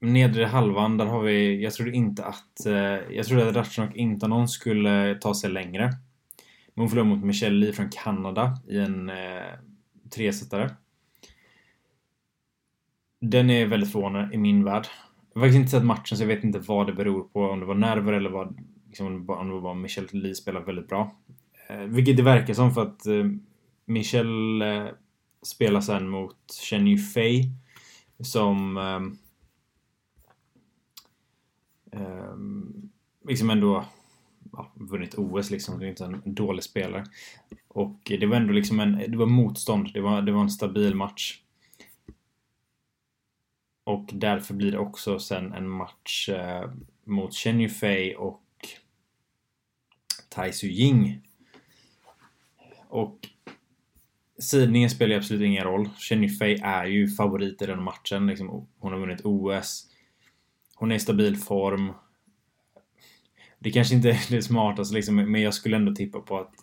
nedre 0.00 0.44
halvan, 0.44 0.96
där 0.96 1.06
har 1.06 1.22
vi... 1.22 1.62
Jag 1.62 1.72
trodde 1.72 1.92
inte 1.92 2.24
att... 2.24 2.66
Eh, 2.66 2.74
jag 3.16 3.26
trodde 3.26 3.48
att 3.48 3.56
Ratchanok 3.56 3.96
inte 3.96 4.28
någon 4.28 4.48
skulle 4.48 5.18
ta 5.20 5.34
sig 5.34 5.50
längre. 5.50 5.84
Men 6.74 6.82
hon 6.82 6.88
förlorade 6.88 7.14
mot 7.14 7.24
Michelle 7.24 7.56
Lee 7.56 7.72
från 7.72 7.90
Kanada 7.90 8.58
i 8.68 8.78
en 8.78 9.10
eh, 9.10 9.54
tresetare. 10.14 10.70
Den 13.20 13.50
är 13.50 13.66
väldigt 13.66 13.92
förvånande 13.92 14.34
i 14.34 14.38
min 14.38 14.64
värld. 14.64 14.86
Jag 15.32 15.40
har 15.40 15.46
faktiskt 15.46 15.60
inte 15.60 15.70
sett 15.70 15.84
matchen 15.84 16.16
så 16.16 16.22
jag 16.22 16.28
vet 16.28 16.44
inte 16.44 16.58
vad 16.58 16.86
det 16.86 16.92
beror 16.92 17.22
på. 17.22 17.40
Om 17.40 17.60
det 17.60 17.66
var 17.66 17.74
nerver 17.74 18.12
eller 18.12 18.30
vad 18.30 18.58
liksom, 18.96 19.30
om 19.30 19.48
det 19.48 19.60
var 19.60 19.74
Michel 19.74 20.08
Lee 20.12 20.34
spelar 20.34 20.60
väldigt 20.60 20.88
bra. 20.88 21.14
Eh, 21.68 21.80
vilket 21.80 22.16
det 22.16 22.22
verkar 22.22 22.54
som 22.54 22.74
för 22.74 22.82
att 22.82 23.06
eh, 23.06 23.24
Michel 23.84 24.62
eh, 24.62 24.86
spelar 25.42 25.80
sen 25.80 26.08
mot 26.08 26.52
Chen 26.52 26.88
Yufei 26.88 27.50
som 28.20 28.76
eh, 28.76 29.00
eh, 32.00 32.36
liksom 33.28 33.50
ändå 33.50 33.84
ja, 34.52 34.72
vunnit 34.74 35.14
OS 35.14 35.50
liksom. 35.50 35.78
Det 35.78 35.86
är 35.86 35.88
inte 35.88 36.04
en 36.04 36.22
dålig 36.24 36.64
spelare. 36.64 37.04
Och 37.68 38.00
det 38.04 38.26
var 38.26 38.36
ändå 38.36 38.52
liksom 38.52 38.80
en, 38.80 39.04
det 39.08 39.16
var 39.16 39.26
motstånd. 39.26 39.90
Det 39.94 40.00
var, 40.00 40.22
det 40.22 40.32
var 40.32 40.40
en 40.40 40.50
stabil 40.50 40.94
match. 40.94 41.40
Och 43.84 44.10
därför 44.12 44.54
blir 44.54 44.72
det 44.72 44.78
också 44.78 45.18
sen 45.18 45.52
en 45.52 45.68
match 45.68 46.28
eh, 46.28 46.70
mot 47.04 47.34
Chen 47.34 47.60
Yufei 47.60 48.14
och 48.14 48.42
Tai 50.36 50.52
Su 50.52 50.66
Ying. 50.66 51.20
Och 52.88 53.28
sidningen 54.38 54.90
spelar 54.90 55.10
ju 55.10 55.16
absolut 55.18 55.42
ingen 55.42 55.64
roll. 55.64 55.88
Chen 55.98 56.28
Fei 56.28 56.60
är 56.62 56.84
ju 56.84 57.08
favorit 57.08 57.62
i 57.62 57.66
den 57.66 57.82
matchen. 57.82 58.26
Liksom, 58.26 58.68
hon 58.78 58.92
har 58.92 59.00
vunnit 59.00 59.20
OS. 59.24 59.86
Hon 60.74 60.92
är 60.92 60.96
i 60.96 61.00
stabil 61.00 61.36
form. 61.36 61.92
Det 63.58 63.70
kanske 63.70 63.94
inte 63.94 64.10
är 64.10 64.30
det 64.30 64.42
smartaste 64.42 64.94
liksom, 64.94 65.16
men 65.16 65.42
jag 65.42 65.54
skulle 65.54 65.76
ändå 65.76 65.94
tippa 65.94 66.20
på 66.20 66.38
att... 66.38 66.54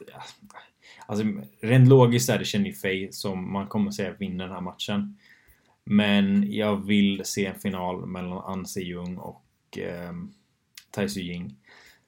Alltså, 1.06 1.26
rent 1.62 1.90
logiskt 1.90 2.30
är 2.30 2.40
det 2.40 2.46
Chen 2.46 2.74
Fei 2.74 3.12
som 3.12 3.54
man 3.54 3.68
kommer 3.68 3.92
säga 3.92 4.14
vinner 4.14 4.46
den 4.46 4.54
här 4.54 4.62
matchen. 4.62 5.18
Men 5.84 6.52
jag 6.54 6.86
vill 6.86 7.22
se 7.26 7.46
en 7.46 7.60
final 7.60 8.06
mellan 8.06 8.38
An 8.38 8.66
Se 8.66 8.82
Jung 8.82 9.18
och 9.18 9.78
eh, 9.78 10.14
Tai 10.92 11.10
Su 11.10 11.20
Ying. 11.20 11.56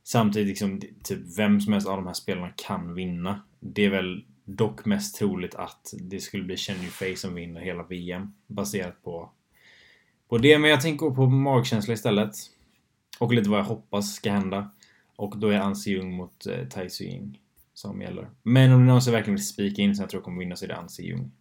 Samtidigt 0.08 0.48
liksom, 0.48 0.82
typ 1.04 1.38
vem 1.38 1.62
som 1.62 1.74
helst 1.74 1.88
av 1.88 1.98
de 1.98 2.08
här 2.08 2.14
spelarna 2.14 2.54
kan 2.56 2.94
vinna. 2.94 3.42
Det 3.60 3.86
är 3.86 3.90
väl 3.90 4.26
dock 4.44 4.86
mest 4.86 5.16
troligt 5.16 5.56
att 5.56 5.94
det 6.02 6.20
skulle 6.20 6.44
bli 6.44 6.58
Chen 6.58 6.84
Yufei 6.84 7.16
som 7.16 7.34
vinner 7.34 7.62
hela 7.62 7.84
VM. 7.84 8.34
Baserat 8.48 9.04
på, 9.04 9.30
på 10.30 10.38
det. 10.38 10.60
Men 10.60 10.70
jag 10.70 10.82
tänker 10.82 11.10
på 11.10 11.26
magkänsla 11.30 11.94
istället. 11.94 12.36
Och 13.20 13.34
lite 13.34 13.50
vad 13.50 13.60
jag 13.60 13.66
hoppas 13.66 14.16
ska 14.16 14.32
hända. 14.32 14.72
Och 15.16 15.38
då 15.38 15.48
är 15.48 15.60
Anse 15.60 15.90
Jung 15.90 16.16
mot 16.16 16.46
eh, 16.48 16.68
Tai 16.68 16.90
Ying 17.02 17.40
som 17.74 18.02
gäller. 18.02 18.30
Men 18.44 18.72
om 18.72 18.80
det 18.80 18.86
är 18.86 18.88
någon 18.88 19.02
som 19.02 19.14
verkligen 19.14 19.36
vill 19.36 19.48
spika 19.48 19.82
in 19.82 19.96
som 19.96 20.04
jag 20.04 20.10
tror 20.10 20.22
kommer 20.22 20.40
vinna 20.40 20.56
så 20.56 20.66
är 20.66 20.70
det 20.70 20.76
Anse 20.76 21.02
Jung. 21.02 21.32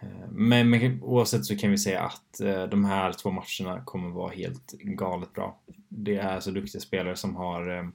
Eh, 0.00 0.28
men, 0.30 0.70
men 0.70 1.02
oavsett 1.02 1.44
så 1.44 1.56
kan 1.56 1.70
vi 1.70 1.78
säga 1.78 2.00
att 2.00 2.40
eh, 2.40 2.64
de 2.64 2.84
här 2.84 3.12
två 3.12 3.30
matcherna 3.30 3.84
kommer 3.84 4.10
vara 4.10 4.32
helt 4.32 4.72
galet 4.72 5.32
bra. 5.32 5.60
Det 5.88 6.16
är 6.16 6.40
så 6.40 6.50
duktiga 6.50 6.80
spelare 6.80 7.16
som 7.16 7.36
har 7.36 7.78
eh, 7.78 7.88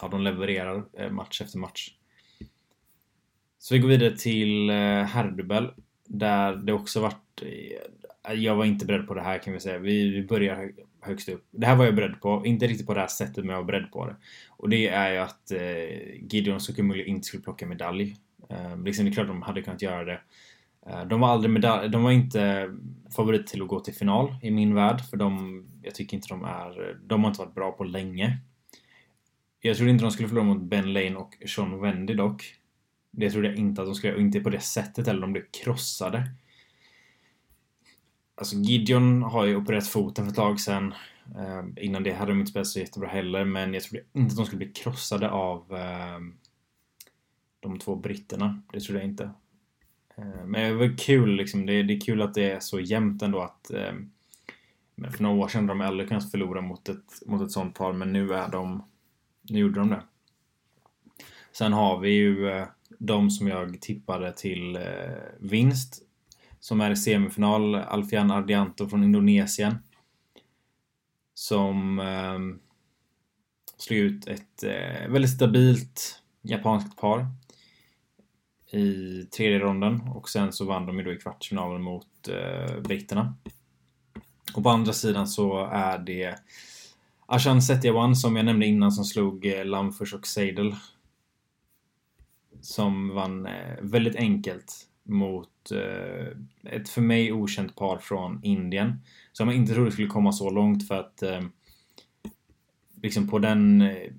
Ja, 0.00 0.08
de 0.08 0.20
levererar 0.20 1.10
match 1.10 1.40
efter 1.40 1.58
match. 1.58 1.94
Så 3.58 3.74
vi 3.74 3.80
går 3.80 3.88
vidare 3.88 4.16
till 4.16 4.70
herrdubbel. 4.70 5.70
Där 6.04 6.56
det 6.56 6.72
också 6.72 7.00
varit... 7.00 7.42
Jag 8.34 8.56
var 8.56 8.64
inte 8.64 8.86
beredd 8.86 9.06
på 9.06 9.14
det 9.14 9.20
här 9.20 9.38
kan 9.38 9.52
vi 9.52 9.60
säga. 9.60 9.78
Vi, 9.78 10.10
vi 10.10 10.22
börjar 10.22 10.72
högst 11.00 11.28
upp. 11.28 11.46
Det 11.50 11.66
här 11.66 11.76
var 11.76 11.84
jag 11.84 11.94
beredd 11.94 12.20
på. 12.20 12.46
Inte 12.46 12.66
riktigt 12.66 12.86
på 12.86 12.94
det 12.94 13.00
här 13.00 13.06
sättet 13.06 13.36
men 13.36 13.48
jag 13.48 13.56
var 13.56 13.64
beredd 13.64 13.92
på 13.92 14.06
det. 14.06 14.16
Och 14.48 14.68
det 14.68 14.88
är 14.88 15.12
ju 15.12 15.18
att 15.18 15.52
Gideon 16.30 16.60
Sukumuli 16.60 17.04
inte 17.04 17.26
skulle 17.26 17.42
plocka 17.42 17.66
medalj. 17.66 18.16
liksom 18.84 19.04
det 19.04 19.10
är 19.10 19.12
klart 19.12 19.26
de 19.28 19.42
hade 19.42 19.62
kunnat 19.62 19.82
göra 19.82 20.04
det. 20.04 20.20
Eh, 20.88 21.04
de 21.04 21.20
var 21.20 21.28
aldrig 21.28 21.50
medalj, 21.50 21.88
de 21.88 22.02
var 22.02 22.10
inte 22.10 22.70
favorit 23.16 23.46
till 23.46 23.62
att 23.62 23.68
gå 23.68 23.80
till 23.80 23.94
final 23.94 24.34
i 24.42 24.50
min 24.50 24.74
värld 24.74 25.00
för 25.00 25.16
de, 25.16 25.64
jag 25.82 25.94
tycker 25.94 26.16
inte 26.16 26.28
de 26.28 26.44
är, 26.44 26.98
de 27.06 27.24
har 27.24 27.30
inte 27.30 27.40
varit 27.40 27.54
bra 27.54 27.72
på 27.72 27.84
länge. 27.84 28.38
Jag 29.60 29.76
trodde 29.76 29.90
inte 29.90 30.04
de 30.04 30.10
skulle 30.10 30.28
förlora 30.28 30.44
mot 30.44 30.62
Ben 30.62 30.92
Lane 30.92 31.16
och 31.16 31.34
Sean 31.46 31.80
Wendy 31.80 32.14
dock. 32.14 32.54
Det 33.10 33.30
trodde 33.30 33.48
jag 33.48 33.56
inte 33.56 33.82
att 33.82 33.88
de 33.88 33.94
skulle, 33.94 34.14
och 34.14 34.20
inte 34.20 34.40
på 34.40 34.50
det 34.50 34.60
sättet 34.60 35.08
eller 35.08 35.20
de 35.20 35.32
blev 35.32 35.44
krossade. 35.62 36.30
Alltså 38.34 38.56
Gideon 38.56 39.22
har 39.22 39.44
ju 39.44 39.56
opererat 39.56 39.88
foten 39.88 40.24
för 40.24 40.30
ett 40.30 40.36
tag 40.36 40.60
sedan. 40.60 40.94
Eh, 41.36 41.84
innan 41.84 42.02
det 42.02 42.12
hade 42.12 42.32
de 42.32 42.38
inte 42.40 42.50
spelat 42.50 42.66
så 42.66 42.78
jättebra 42.78 43.08
heller, 43.08 43.44
men 43.44 43.74
jag 43.74 43.82
trodde 43.82 44.04
inte 44.12 44.32
att 44.32 44.36
de 44.36 44.46
skulle 44.46 44.64
bli 44.64 44.72
krossade 44.72 45.30
av 45.30 45.74
eh, 45.74 46.18
de 47.60 47.78
två 47.78 47.96
britterna. 47.96 48.62
Det 48.72 48.80
trodde 48.80 49.00
jag 49.00 49.10
inte. 49.10 49.30
Eh, 50.18 50.44
men 50.46 50.70
det 50.70 50.74
var 50.74 50.98
kul 50.98 51.36
liksom. 51.36 51.66
Det, 51.66 51.82
det, 51.82 51.94
är 51.94 52.00
kul 52.00 52.22
att 52.22 52.34
det 52.34 52.50
är 52.50 52.60
så 52.60 52.80
jämnt 52.80 53.22
ändå 53.22 53.40
att 53.40 53.70
eh, 53.70 53.92
för 55.10 55.22
några 55.22 55.44
år 55.44 55.48
sedan 55.48 55.68
hade 55.68 55.80
de 55.80 55.86
aldrig 55.86 56.08
kunnat 56.08 56.30
förlora 56.30 56.60
mot 56.60 56.88
ett, 56.88 57.22
mot 57.26 57.42
ett 57.42 57.50
sånt 57.50 57.74
par, 57.74 57.92
men 57.92 58.12
nu 58.12 58.34
är 58.34 58.48
de... 58.48 58.84
Nu 59.42 59.58
gjorde 59.58 59.80
de 59.80 59.88
det. 59.88 60.02
Sen 61.52 61.72
har 61.72 61.98
vi 61.98 62.10
ju 62.10 62.50
eh, 62.50 62.66
de 62.98 63.30
som 63.30 63.48
jag 63.48 63.80
tippade 63.80 64.32
till 64.32 64.76
eh, 64.76 64.82
vinst. 65.38 66.02
Som 66.60 66.80
är 66.80 66.90
i 66.90 66.96
semifinal. 66.96 67.74
Alfian 67.74 68.30
Ardianto 68.30 68.88
från 68.88 69.04
Indonesien. 69.04 69.78
Som 71.34 71.98
eh, 71.98 72.38
slog 73.76 73.98
ut 73.98 74.26
ett 74.26 74.62
eh, 74.62 75.08
väldigt 75.08 75.30
stabilt 75.30 76.22
japanskt 76.42 77.00
par 77.00 77.26
i 78.70 79.24
tredje 79.24 79.58
ronden 79.58 80.00
och 80.00 80.28
sen 80.28 80.52
så 80.52 80.64
vann 80.64 80.86
de 80.86 80.98
ju 80.98 81.04
då 81.04 81.12
i 81.12 81.16
kvartsfinalen 81.16 81.82
mot 81.82 82.28
eh, 82.28 82.80
britterna. 82.80 83.34
Och 84.54 84.62
på 84.62 84.70
andra 84.70 84.92
sidan 84.92 85.26
så 85.26 85.66
är 85.66 85.98
det 85.98 86.38
Ashan 87.26 87.62
Setyawan 87.62 88.16
som 88.16 88.36
jag 88.36 88.44
nämnde 88.44 88.66
innan 88.66 88.92
som 88.92 89.04
slog 89.04 89.46
eh, 89.46 89.64
Lamfors 89.64 90.14
och 90.14 90.26
Seidel. 90.26 90.74
Som 92.60 93.14
vann 93.14 93.46
eh, 93.46 93.76
väldigt 93.80 94.16
enkelt 94.16 94.88
mot 95.02 95.70
eh, 95.70 96.72
ett 96.72 96.88
för 96.88 97.00
mig 97.00 97.32
okänt 97.32 97.76
par 97.76 97.98
från 97.98 98.40
Indien. 98.44 99.00
Som 99.32 99.48
jag 99.48 99.56
inte 99.56 99.74
trodde 99.74 99.90
skulle 99.90 100.08
komma 100.08 100.32
så 100.32 100.50
långt 100.50 100.88
för 100.88 101.00
att 101.00 101.22
eh, 101.22 101.40
liksom 103.02 103.28
på 103.28 103.38
den 103.38 103.80
eh, 103.80 104.12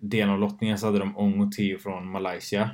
delen 0.00 0.30
av 0.30 0.40
lottningen 0.40 0.78
så 0.78 0.86
hade 0.86 0.98
de 0.98 1.16
Ong 1.16 1.40
och 1.40 1.52
Teo 1.52 1.78
från 1.78 2.10
Malaysia. 2.10 2.70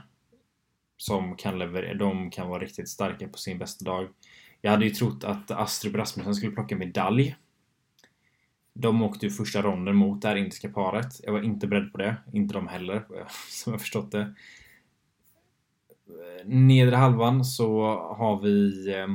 Som 1.00 1.37
kan 1.37 1.58
leverera, 1.58 1.94
de 1.94 2.30
kan 2.30 2.48
vara 2.48 2.62
riktigt 2.62 2.88
starka 2.88 3.28
på 3.28 3.38
sin 3.38 3.58
bästa 3.58 3.84
dag. 3.84 4.08
Jag 4.61 4.70
hade 4.70 4.84
ju 4.84 4.90
trott 4.90 5.24
att 5.24 5.50
Astrup 5.50 5.94
Rasmussen 5.94 6.34
skulle 6.34 6.52
plocka 6.52 6.76
medalj. 6.76 7.37
De 8.72 9.02
åkte 9.02 9.26
ju 9.26 9.32
första 9.32 9.62
ronden 9.62 9.96
mot 9.96 10.22
det 10.22 10.28
här 10.28 10.37
indiska 10.37 10.68
paret. 10.68 11.20
Jag 11.22 11.32
var 11.32 11.42
inte 11.42 11.66
beredd 11.66 11.92
på 11.92 11.98
det. 11.98 12.16
Inte 12.32 12.54
de 12.54 12.68
heller, 12.68 13.06
som 13.48 13.72
jag 13.72 13.80
förstått 13.80 14.12
det. 14.12 14.34
Nedre 16.44 16.96
halvan 16.96 17.44
så 17.44 17.82
har 18.16 18.40
vi 18.42 18.88
eh, 18.94 19.06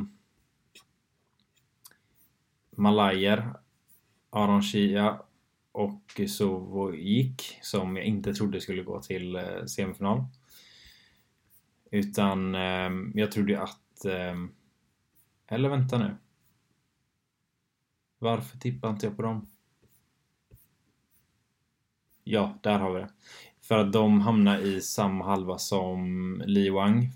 Malayer, 2.77 3.53
Aron 4.29 4.63
Shia 4.63 5.21
och 5.71 6.21
Sovojik 6.27 7.59
som 7.61 7.97
jag 7.97 8.05
inte 8.05 8.33
trodde 8.33 8.61
skulle 8.61 8.83
gå 8.83 9.01
till 9.01 9.35
eh, 9.35 9.65
semifinal. 9.67 10.23
Utan 11.93 12.55
eh, 12.55 12.91
jag 13.13 13.31
trodde 13.31 13.61
att 13.61 14.05
eh, 14.05 14.35
eller 15.47 15.69
vänta 15.69 15.97
nu. 15.97 16.15
Varför 18.19 18.57
tippar 18.57 18.89
inte 18.89 19.05
jag 19.05 19.15
på 19.15 19.21
dem? 19.21 19.47
Ja, 22.23 22.57
där 22.61 22.79
har 22.79 22.93
vi 22.93 22.99
det. 22.99 23.09
För 23.61 23.77
att 23.77 23.93
de 23.93 24.21
hamnar 24.21 24.59
i 24.59 24.81
samma 24.81 25.25
halva 25.25 25.57
som 25.57 26.43
Li 26.45 26.69
Wang 26.69 27.09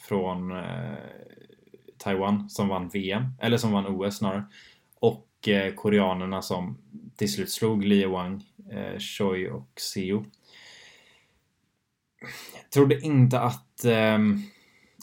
från 0.00 0.52
eh, 0.52 0.98
Taiwan 1.98 2.50
som 2.50 2.68
vann 2.68 2.88
VM, 2.88 3.24
eller 3.40 3.56
som 3.56 3.72
vann 3.72 3.86
OS 3.86 4.16
snarare. 4.16 4.44
Och 4.94 5.48
eh, 5.48 5.74
koreanerna 5.74 6.42
som 6.42 6.78
till 7.16 7.32
slut 7.32 7.50
slog 7.50 7.84
Li 7.84 8.04
Wang, 8.04 8.44
eh, 8.70 8.98
Choi 8.98 9.48
och 9.48 9.70
Seo. 9.76 10.24
Trodde 12.70 13.00
inte 13.00 13.40
att 13.40 13.84
eh, 13.84 14.18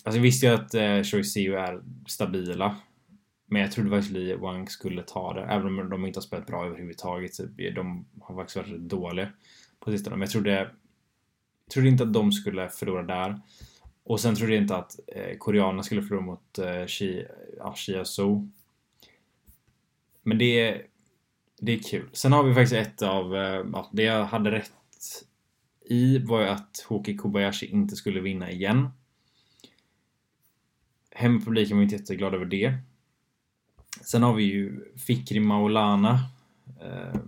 Alltså 0.05 0.17
jag 0.17 0.23
visste 0.23 0.45
ju 0.45 0.53
att 0.53 0.73
eh, 0.73 1.03
Choi 1.03 1.53
är 1.53 1.81
stabila. 2.07 2.75
Men 3.45 3.61
jag 3.61 3.71
trodde 3.71 3.89
faktiskt 3.89 4.11
Li 4.11 4.35
Wang 4.35 4.69
skulle 4.69 5.03
ta 5.03 5.33
det. 5.33 5.41
Även 5.41 5.79
om 5.79 5.89
de 5.89 6.05
inte 6.05 6.17
har 6.17 6.21
spelat 6.21 6.47
bra 6.47 6.65
överhuvudtaget. 6.65 7.31
De 7.75 8.05
har 8.21 8.35
faktiskt 8.35 8.55
varit 8.55 8.81
dåliga 8.81 9.31
på 9.79 9.91
sistone. 9.91 10.15
Men 10.15 10.21
jag 10.21 10.31
trodde, 10.31 10.51
jag 10.51 11.71
trodde 11.73 11.89
inte 11.89 12.03
att 12.03 12.13
de 12.13 12.31
skulle 12.31 12.69
förlora 12.69 13.03
där. 13.03 13.41
Och 14.03 14.19
sen 14.19 14.35
trodde 14.35 14.53
jag 14.53 14.61
inte 14.61 14.75
att 14.75 14.99
eh, 15.07 15.37
koreanerna 15.37 15.83
skulle 15.83 16.01
förlora 16.01 16.25
mot 16.25 16.59
eh, 16.59 16.85
Shi, 16.85 17.25
ja, 17.57 17.75
Shia 17.75 18.05
Su. 18.05 18.49
Men 20.23 20.37
det 20.37 20.81
det 21.59 21.71
är 21.71 21.79
kul. 21.79 22.09
Sen 22.13 22.31
har 22.31 22.43
vi 22.43 22.53
faktiskt 22.53 22.73
ett 22.73 23.01
av, 23.01 23.35
eh, 23.35 23.65
ja, 23.73 23.89
det 23.91 24.03
jag 24.03 24.25
hade 24.25 24.51
rätt 24.51 24.71
i 25.85 26.17
var 26.17 26.41
ju 26.41 26.47
att 26.47 26.85
Hoki 26.87 27.17
Kobayashi 27.17 27.65
inte 27.65 27.95
skulle 27.95 28.21
vinna 28.21 28.51
igen. 28.51 28.89
Hemmapubliken 31.11 31.77
var 31.77 31.83
inte 31.83 31.95
jätteglad 31.95 32.33
över 32.33 32.45
det. 32.45 32.77
Sen 34.01 34.23
har 34.23 34.33
vi 34.33 34.43
ju 34.43 34.93
Fikri 34.97 35.39
Maulana 35.39 36.19
eh, 36.81 37.21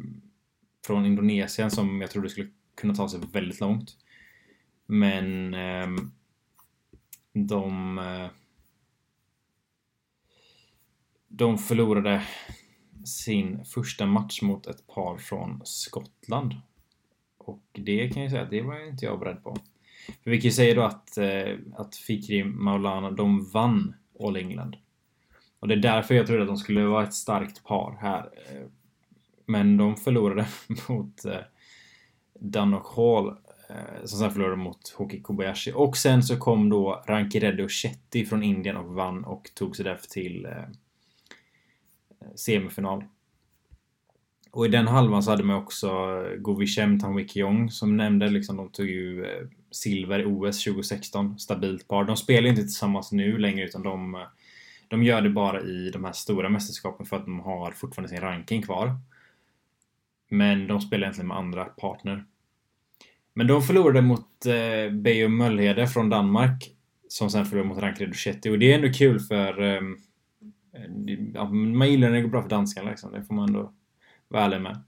från 0.86 1.06
Indonesien 1.06 1.72
som 1.72 2.02
jag 2.02 2.12
trodde 2.12 2.30
skulle 2.30 2.50
kunna 2.76 2.96
ta 2.96 3.10
sig 3.10 3.20
väldigt 3.32 3.60
långt. 3.60 3.98
Men 4.86 5.54
eh, 5.54 5.88
de 7.34 7.98
eh, 7.98 8.30
de 11.28 11.58
förlorade 11.58 12.28
sin 13.06 13.66
första 13.66 14.06
match 14.06 14.42
mot 14.42 14.68
ett 14.68 14.88
par 14.88 15.18
från 15.18 15.62
Skottland. 15.66 16.54
Och 17.48 17.64
det 17.72 18.10
kan 18.10 18.22
jag 18.24 18.32
säga 18.32 18.44
att 18.44 18.50
det 18.50 18.62
var 18.62 18.88
inte 18.88 19.06
jag 19.06 19.20
beredd 19.20 19.44
på. 19.44 19.58
För 20.24 20.32
vi 20.32 20.42
kan 20.42 20.50
ju 20.50 20.52
säga 20.52 20.76
då 20.76 20.82
att, 20.82 21.18
eh, 21.18 21.56
att 21.74 21.96
Fikri 21.96 22.44
Maulana, 22.44 23.12
de 23.12 23.50
vann 23.50 23.96
All 24.20 24.36
England. 24.36 24.78
Och 25.60 25.68
det 25.68 25.74
är 25.74 25.80
därför 25.80 26.16
jag 26.16 26.28
trodde 26.28 26.42
att 26.42 26.48
de 26.48 26.58
skulle 26.58 26.84
vara 26.84 27.04
ett 27.04 27.14
starkt 27.14 27.64
par 27.64 27.98
här. 28.02 28.20
Eh, 28.20 28.68
men 29.46 29.78
de 29.78 29.96
förlorade 29.96 30.48
mot 30.90 31.26
eh, 31.26 31.40
Dunnock 32.40 32.96
Hall 32.96 33.28
eh, 33.70 34.06
som 34.06 34.20
sen 34.20 34.32
förlorade 34.32 34.56
mot 34.56 34.90
Hoki 34.90 35.22
Kobayashi. 35.22 35.72
Och 35.76 35.98
sen 35.98 36.24
så 36.24 36.38
kom 36.38 36.70
då 36.70 37.04
Rankireddy 37.08 37.68
Shetty 37.70 38.26
från 38.26 38.44
Indien 38.44 38.78
och 38.78 38.94
vann 38.94 39.24
och 39.24 39.52
tog 39.56 39.76
sig 39.76 39.86
därför 39.86 40.08
till 40.08 40.46
eh, 40.46 40.64
semifinal. 42.36 43.04
Och 44.58 44.66
i 44.66 44.70
den 44.70 44.88
halvan 44.88 45.24
så 45.24 45.32
hade 45.32 45.44
man 45.44 45.56
också 45.56 45.88
eh, 45.88 46.38
Govishem 46.38 47.00
Tanwikiong 47.00 47.72
som 47.72 47.98
nämnde 47.98 48.30
liksom, 48.30 48.58
de 48.58 48.70
tog 48.70 48.90
ju 48.90 49.26
eh, 49.26 49.48
silver 49.72 50.20
i 50.20 50.26
OS 50.26 50.64
2016. 50.64 51.40
Stabilt 51.40 51.88
par. 51.88 52.04
De 52.04 52.18
spelar 52.18 52.50
inte 52.50 52.62
tillsammans 52.62 53.12
nu 53.12 53.38
längre 53.38 53.66
utan 53.66 53.84
de, 53.84 54.16
eh, 54.16 54.22
de 54.88 55.04
gör 55.04 55.22
det 55.22 55.30
bara 55.30 55.62
i 55.62 55.90
de 55.90 56.06
här 56.06 56.12
stora 56.12 56.50
mästerskapen 56.50 57.06
för 57.06 57.18
att 57.18 57.26
de 57.26 57.40
har 57.40 57.72
fortfarande 57.72 58.10
sin 58.10 58.22
ranking 58.22 58.62
kvar. 58.62 58.96
Men 60.30 60.68
de 60.68 60.82
spelar 60.82 61.04
egentligen 61.04 61.28
med 61.28 61.38
andra 61.38 61.66
partner. 61.66 62.26
Men 63.34 63.48
de 63.48 63.62
förlorade 63.62 64.02
mot 64.02 64.46
eh, 64.46 64.94
Beijo 64.94 65.30
Möllhede 65.30 65.88
från 65.88 66.10
Danmark. 66.10 66.72
Som 67.08 67.30
sen 67.30 67.46
förlorade 67.46 67.70
mot 67.70 67.84
Rank 67.84 68.02
Reducetti 68.02 68.50
och 68.50 68.60
det 68.60 68.72
är 68.72 68.76
ändå 68.76 68.94
kul 68.94 69.20
för 69.20 69.62
eh, 69.62 69.82
ja, 71.34 71.50
man 71.50 71.92
gillar 71.92 72.10
när 72.10 72.16
det 72.16 72.22
går 72.22 72.30
bra 72.30 72.42
för 72.42 72.50
danskarna 72.50 72.90
liksom. 72.90 73.12
Det 73.12 73.24
får 73.24 73.36
man 73.36 73.48
ändå 73.48 73.74
vara 74.28 74.44
ärlig 74.44 74.62
med. 74.62 74.84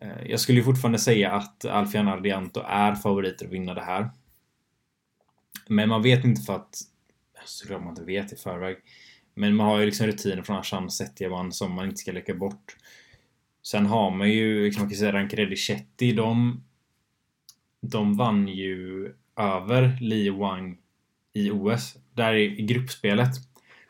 Eh, 0.00 0.30
jag 0.30 0.40
skulle 0.40 0.58
ju 0.58 0.64
fortfarande 0.64 0.98
säga 0.98 1.32
att 1.32 1.64
Alfian 1.64 2.08
Ardianto 2.08 2.60
är 2.60 2.94
favoriter 2.94 3.46
att 3.46 3.52
vinna 3.52 3.74
det 3.74 3.84
här. 3.84 4.10
Men 5.68 5.88
man 5.88 6.02
vet 6.02 6.24
inte 6.24 6.42
för 6.42 6.54
att... 6.54 6.80
Såklart 7.44 7.80
man 7.80 7.90
inte 7.90 8.04
vet 8.04 8.32
i 8.32 8.36
förväg. 8.36 8.76
Men 9.34 9.56
man 9.56 9.66
har 9.66 9.78
ju 9.80 9.86
liksom 9.86 10.06
rutiner 10.06 10.42
från 10.42 10.56
Ashan 10.56 10.90
Setyavan 10.90 11.52
som 11.52 11.72
man 11.72 11.84
inte 11.84 11.96
ska 11.96 12.12
lägga 12.12 12.34
bort. 12.34 12.76
Sen 13.62 13.86
har 13.86 14.10
man 14.10 14.30
ju, 14.30 14.64
liksom, 14.64 14.82
man 14.82 14.90
kan 14.90 14.98
säga 14.98 15.12
Rankredi 15.12 15.56
Chetty, 15.56 16.12
de... 16.12 16.62
De 17.80 18.16
vann 18.16 18.48
ju 18.48 19.12
över 19.36 19.98
Li 20.00 20.30
Wang 20.30 20.78
i 21.32 21.50
OS. 21.50 21.96
Där 22.14 22.34
i 22.34 22.62
gruppspelet 22.62 23.30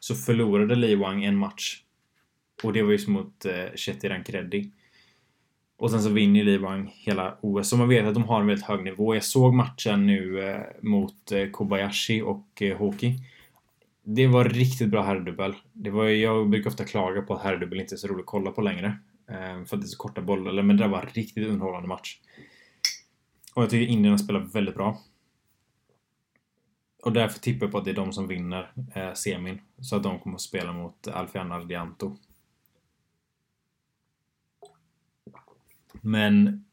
så 0.01 0.15
förlorade 0.15 0.75
Li 0.75 0.95
Wang 0.95 1.25
en 1.25 1.37
match. 1.37 1.83
Och 2.63 2.73
det 2.73 2.83
var 2.83 2.93
just 2.93 3.09
mot 3.09 3.45
eh, 3.45 3.75
Chetty 3.75 4.71
Och 5.77 5.91
sen 5.91 6.03
så 6.03 6.09
vinner 6.11 6.45
Li 6.45 6.59
Wang 6.59 6.93
hela 6.95 7.39
OS. 7.41 7.69
Så 7.69 7.77
man 7.77 7.89
vet 7.89 8.07
att 8.07 8.15
de 8.15 8.25
har 8.25 8.41
en 8.41 8.47
väldigt 8.47 8.67
hög 8.67 8.85
nivå. 8.85 9.15
Jag 9.15 9.25
såg 9.25 9.55
matchen 9.55 10.07
nu 10.07 10.49
eh, 10.49 10.61
mot 10.83 11.33
eh, 11.33 11.51
Kobayashi 11.51 12.23
och 12.23 12.63
eh, 12.63 12.77
Hoki. 12.77 13.15
Det 14.03 14.27
var 14.27 14.45
riktigt 14.45 14.89
bra 14.89 15.03
herrdubbel. 15.03 15.55
Det 15.73 15.91
var, 15.91 16.05
jag 16.05 16.49
brukar 16.51 16.71
ofta 16.71 16.85
klaga 16.85 17.23
på 17.23 17.35
att 17.35 17.43
herrdubbel 17.43 17.81
inte 17.81 17.95
är 17.95 17.97
så 17.97 18.09
roligt 18.09 18.21
att 18.21 18.27
kolla 18.27 18.51
på 18.51 18.61
längre. 18.61 18.99
Eh, 19.31 19.65
för 19.65 19.77
att 19.77 19.81
det 19.81 19.87
är 19.87 19.89
så 19.89 19.99
korta 19.99 20.21
bollar. 20.21 20.63
Men 20.63 20.77
det 20.77 20.83
där 20.83 20.89
var 20.89 21.03
en 21.03 21.09
riktigt 21.09 21.47
underhållande 21.49 21.89
match. 21.89 22.19
Och 23.55 23.63
jag 23.63 23.71
tycker 23.71 23.93
Indierna 23.93 24.19
spelar 24.19 24.41
väldigt 24.41 24.75
bra. 24.75 24.99
och 27.03 27.13
därför 27.13 27.41
tippar 27.41 27.67
jag 27.67 27.73
på 27.73 27.79
att 27.79 27.85
det 27.85 27.91
är 27.91 27.95
de 27.95 28.13
som 28.13 28.29
vinner 28.29 28.73
eh, 28.95 29.13
semin. 29.13 29.61
Så 29.81 29.97
att 29.97 30.03
de 30.03 30.19
kommer 30.19 30.37
att 30.37 30.41
spela 30.41 30.73
mot 30.73 31.09
Alfian 31.09 31.53
Ardianto. 31.53 32.17
Men 36.07 36.65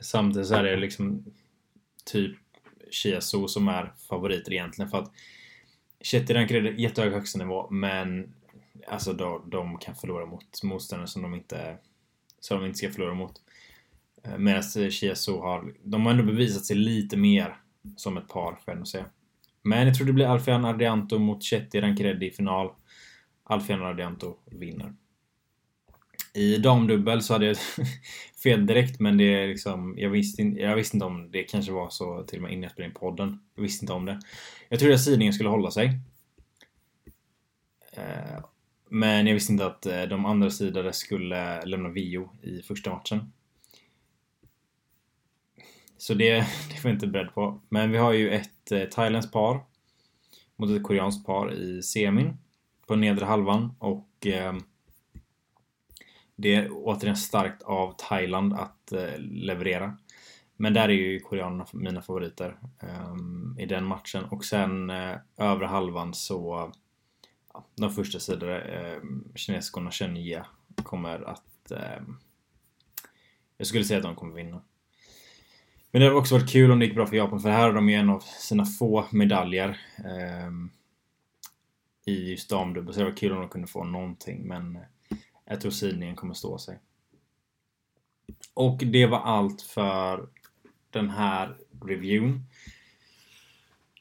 samtidigt 0.00 0.48
så 0.48 0.54
är 0.54 0.62
det 0.62 0.76
liksom 0.76 1.24
typ 2.04 2.36
Chiazo 2.90 3.48
som 3.48 3.68
är 3.68 3.92
favoriter 4.08 4.52
egentligen 4.52 4.90
för 4.90 4.98
att 4.98 5.12
Chetty 6.00 6.34
är 6.34 6.80
jättehög 6.80 7.12
högstanivå 7.12 7.70
men 7.70 8.34
alltså 8.86 9.12
då, 9.12 9.44
de 9.50 9.78
kan 9.78 9.94
förlora 9.94 10.26
mot 10.26 10.62
motståndare 10.62 11.08
som 11.08 11.22
de 11.22 11.34
inte 11.34 11.78
som 12.40 12.60
de 12.60 12.66
inte 12.66 12.78
ska 12.78 12.90
förlora 12.90 13.14
mot. 13.14 13.32
Eh, 14.24 14.38
medan 14.38 14.62
Chiazo 14.90 15.40
har, 15.40 15.74
de 15.84 16.06
har 16.06 16.12
ändå 16.12 16.24
bevisat 16.24 16.64
sig 16.64 16.76
lite 16.76 17.16
mer 17.16 17.56
som 17.96 18.16
ett 18.16 18.28
par 18.28 18.58
får 18.64 18.74
jag 18.74 18.88
säga. 18.88 19.06
Men 19.62 19.86
jag 19.86 19.96
tror 19.96 20.06
det 20.06 20.12
blir 20.12 20.26
Alfian 20.26 20.64
Ardianto 20.64 21.18
mot 21.18 21.44
Chetty 21.44 21.78
i 21.78 22.30
final. 22.30 22.70
Alfian 23.44 23.82
Ardianto 23.82 24.36
vinner. 24.44 24.94
I 26.34 26.58
damdubbel 26.58 27.22
så 27.22 27.32
hade 27.32 27.46
jag 27.46 27.56
fel 28.42 28.66
direkt 28.66 29.00
men 29.00 29.18
det 29.18 29.24
är 29.24 29.48
liksom 29.48 29.94
jag 29.98 30.10
visste, 30.10 30.42
inte, 30.42 30.60
jag 30.60 30.76
visste 30.76 30.96
inte 30.96 31.06
om 31.06 31.30
det 31.30 31.42
kanske 31.42 31.72
var 31.72 31.90
så 31.90 32.22
till 32.22 32.38
och 32.38 32.42
med 32.42 32.52
innan 32.52 32.62
jag 32.62 32.72
spelade 32.72 32.88
in 32.88 32.94
podden. 33.00 33.38
Jag 33.54 33.62
visste 33.62 33.84
inte 33.84 33.92
om 33.92 34.04
det. 34.04 34.20
Jag 34.68 34.78
trodde 34.78 34.94
att 34.94 35.04
sidningen 35.04 35.32
skulle 35.32 35.48
hålla 35.48 35.70
sig. 35.70 36.00
Eh, 37.92 38.44
men 38.88 39.26
jag 39.26 39.34
visste 39.34 39.52
inte 39.52 39.66
att 39.66 39.86
eh, 39.86 40.02
de 40.02 40.26
andra 40.26 40.50
sidade 40.50 40.92
skulle 40.92 41.64
lämna 41.64 41.88
Vio 41.88 42.30
i 42.42 42.62
första 42.62 42.90
matchen. 42.90 43.32
Så 45.98 46.14
det, 46.14 46.30
det 46.68 46.84
var 46.84 46.90
jag 46.90 46.92
inte 46.92 47.06
beredd 47.06 47.34
på. 47.34 47.60
Men 47.68 47.90
vi 47.90 47.98
har 47.98 48.12
ju 48.12 48.30
ett 48.30 48.72
eh, 48.72 48.84
thailändskt 48.84 49.32
par 49.32 49.60
mot 50.56 50.70
ett 50.70 50.82
koreanskt 50.82 51.26
par 51.26 51.52
i 51.52 51.82
semin 51.82 52.36
på 52.86 52.96
nedre 52.96 53.24
halvan 53.24 53.74
och 53.78 54.26
det 56.42 56.54
är 56.54 56.68
återigen 56.72 57.16
starkt 57.16 57.62
av 57.62 57.94
Thailand 57.98 58.52
att 58.54 58.92
eh, 58.92 59.18
leverera. 59.18 59.96
Men 60.56 60.74
där 60.74 60.88
är 60.88 60.92
ju 60.92 61.20
koreanerna 61.20 61.66
mina 61.72 62.02
favoriter 62.02 62.56
um, 63.10 63.56
i 63.58 63.66
den 63.66 63.84
matchen 63.84 64.24
och 64.24 64.44
sen 64.44 64.90
uh, 64.90 65.16
övre 65.36 65.66
halvan 65.66 66.14
så 66.14 66.72
ja, 67.52 67.66
de 67.76 67.90
första 67.90 68.18
sidorna, 68.18 68.58
uh, 68.58 69.02
kinesiskorna 69.34 69.90
Chenya 69.90 70.46
kommer 70.82 71.28
att 71.28 71.72
uh, 71.72 72.14
jag 73.56 73.66
skulle 73.66 73.84
säga 73.84 73.98
att 73.98 74.04
de 74.04 74.14
kommer 74.14 74.34
vinna. 74.34 74.62
Men 75.90 76.00
det 76.00 76.06
hade 76.06 76.18
också 76.18 76.34
varit 76.34 76.50
kul 76.50 76.70
om 76.70 76.78
det 76.78 76.84
gick 76.84 76.94
bra 76.94 77.06
för 77.06 77.16
Japan 77.16 77.40
för 77.40 77.50
här 77.50 77.62
har 77.62 77.72
de 77.72 77.88
ju 77.88 77.94
en 77.94 78.10
av 78.10 78.20
sina 78.20 78.64
få 78.64 79.04
medaljer 79.10 79.80
um, 80.46 80.70
i 82.04 82.30
just 82.30 82.50
damdubbel 82.50 82.94
så 82.94 83.00
det 83.00 83.06
var 83.06 83.16
kul 83.16 83.32
om 83.32 83.40
de 83.40 83.48
kunde 83.48 83.66
få 83.66 83.84
någonting 83.84 84.48
men 84.48 84.76
eh, 84.76 84.82
jag 85.44 85.60
tror 85.60 85.70
sidningen 85.70 86.16
kommer 86.16 86.34
stå 86.34 86.58
sig. 86.58 86.78
Och 88.54 88.78
det 88.78 89.06
var 89.06 89.18
allt 89.18 89.62
för 89.62 90.28
den 90.90 91.10
här 91.10 91.56
reviewn. 91.84 92.46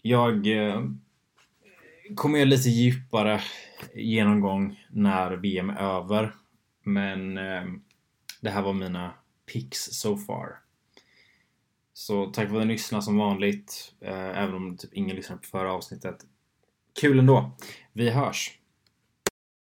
Jag 0.02 0.48
eh, 0.48 0.84
kommer 2.16 2.38
göra 2.40 2.50
lite 2.50 2.70
djupare 2.70 3.42
genomgång 3.96 4.86
när 4.90 5.32
VM 5.32 5.70
är 5.70 5.76
över. 5.76 6.36
Men 6.84 7.38
eh, 7.38 7.64
det 8.42 8.50
här 8.50 8.62
var 8.62 8.74
mina 8.74 9.14
picks 9.54 9.80
so 9.80 10.18
far. 10.18 10.60
Så 11.94 12.26
tack 12.26 12.50
för 12.50 12.62
att 12.62 12.68
ni 12.68 12.74
lyssnade 12.74 13.04
som 13.04 13.18
vanligt. 13.18 13.94
Eh, 14.02 14.40
även 14.40 14.56
om 14.56 14.78
typ 14.78 14.94
ingen 14.94 15.16
lyssnade 15.16 15.42
på 15.42 15.48
förra 15.48 15.74
avsnittet. 15.74 16.26
Kul 17.02 17.20
ändå. 17.20 17.52
Vi 17.94 18.10
hörs! 18.10 18.61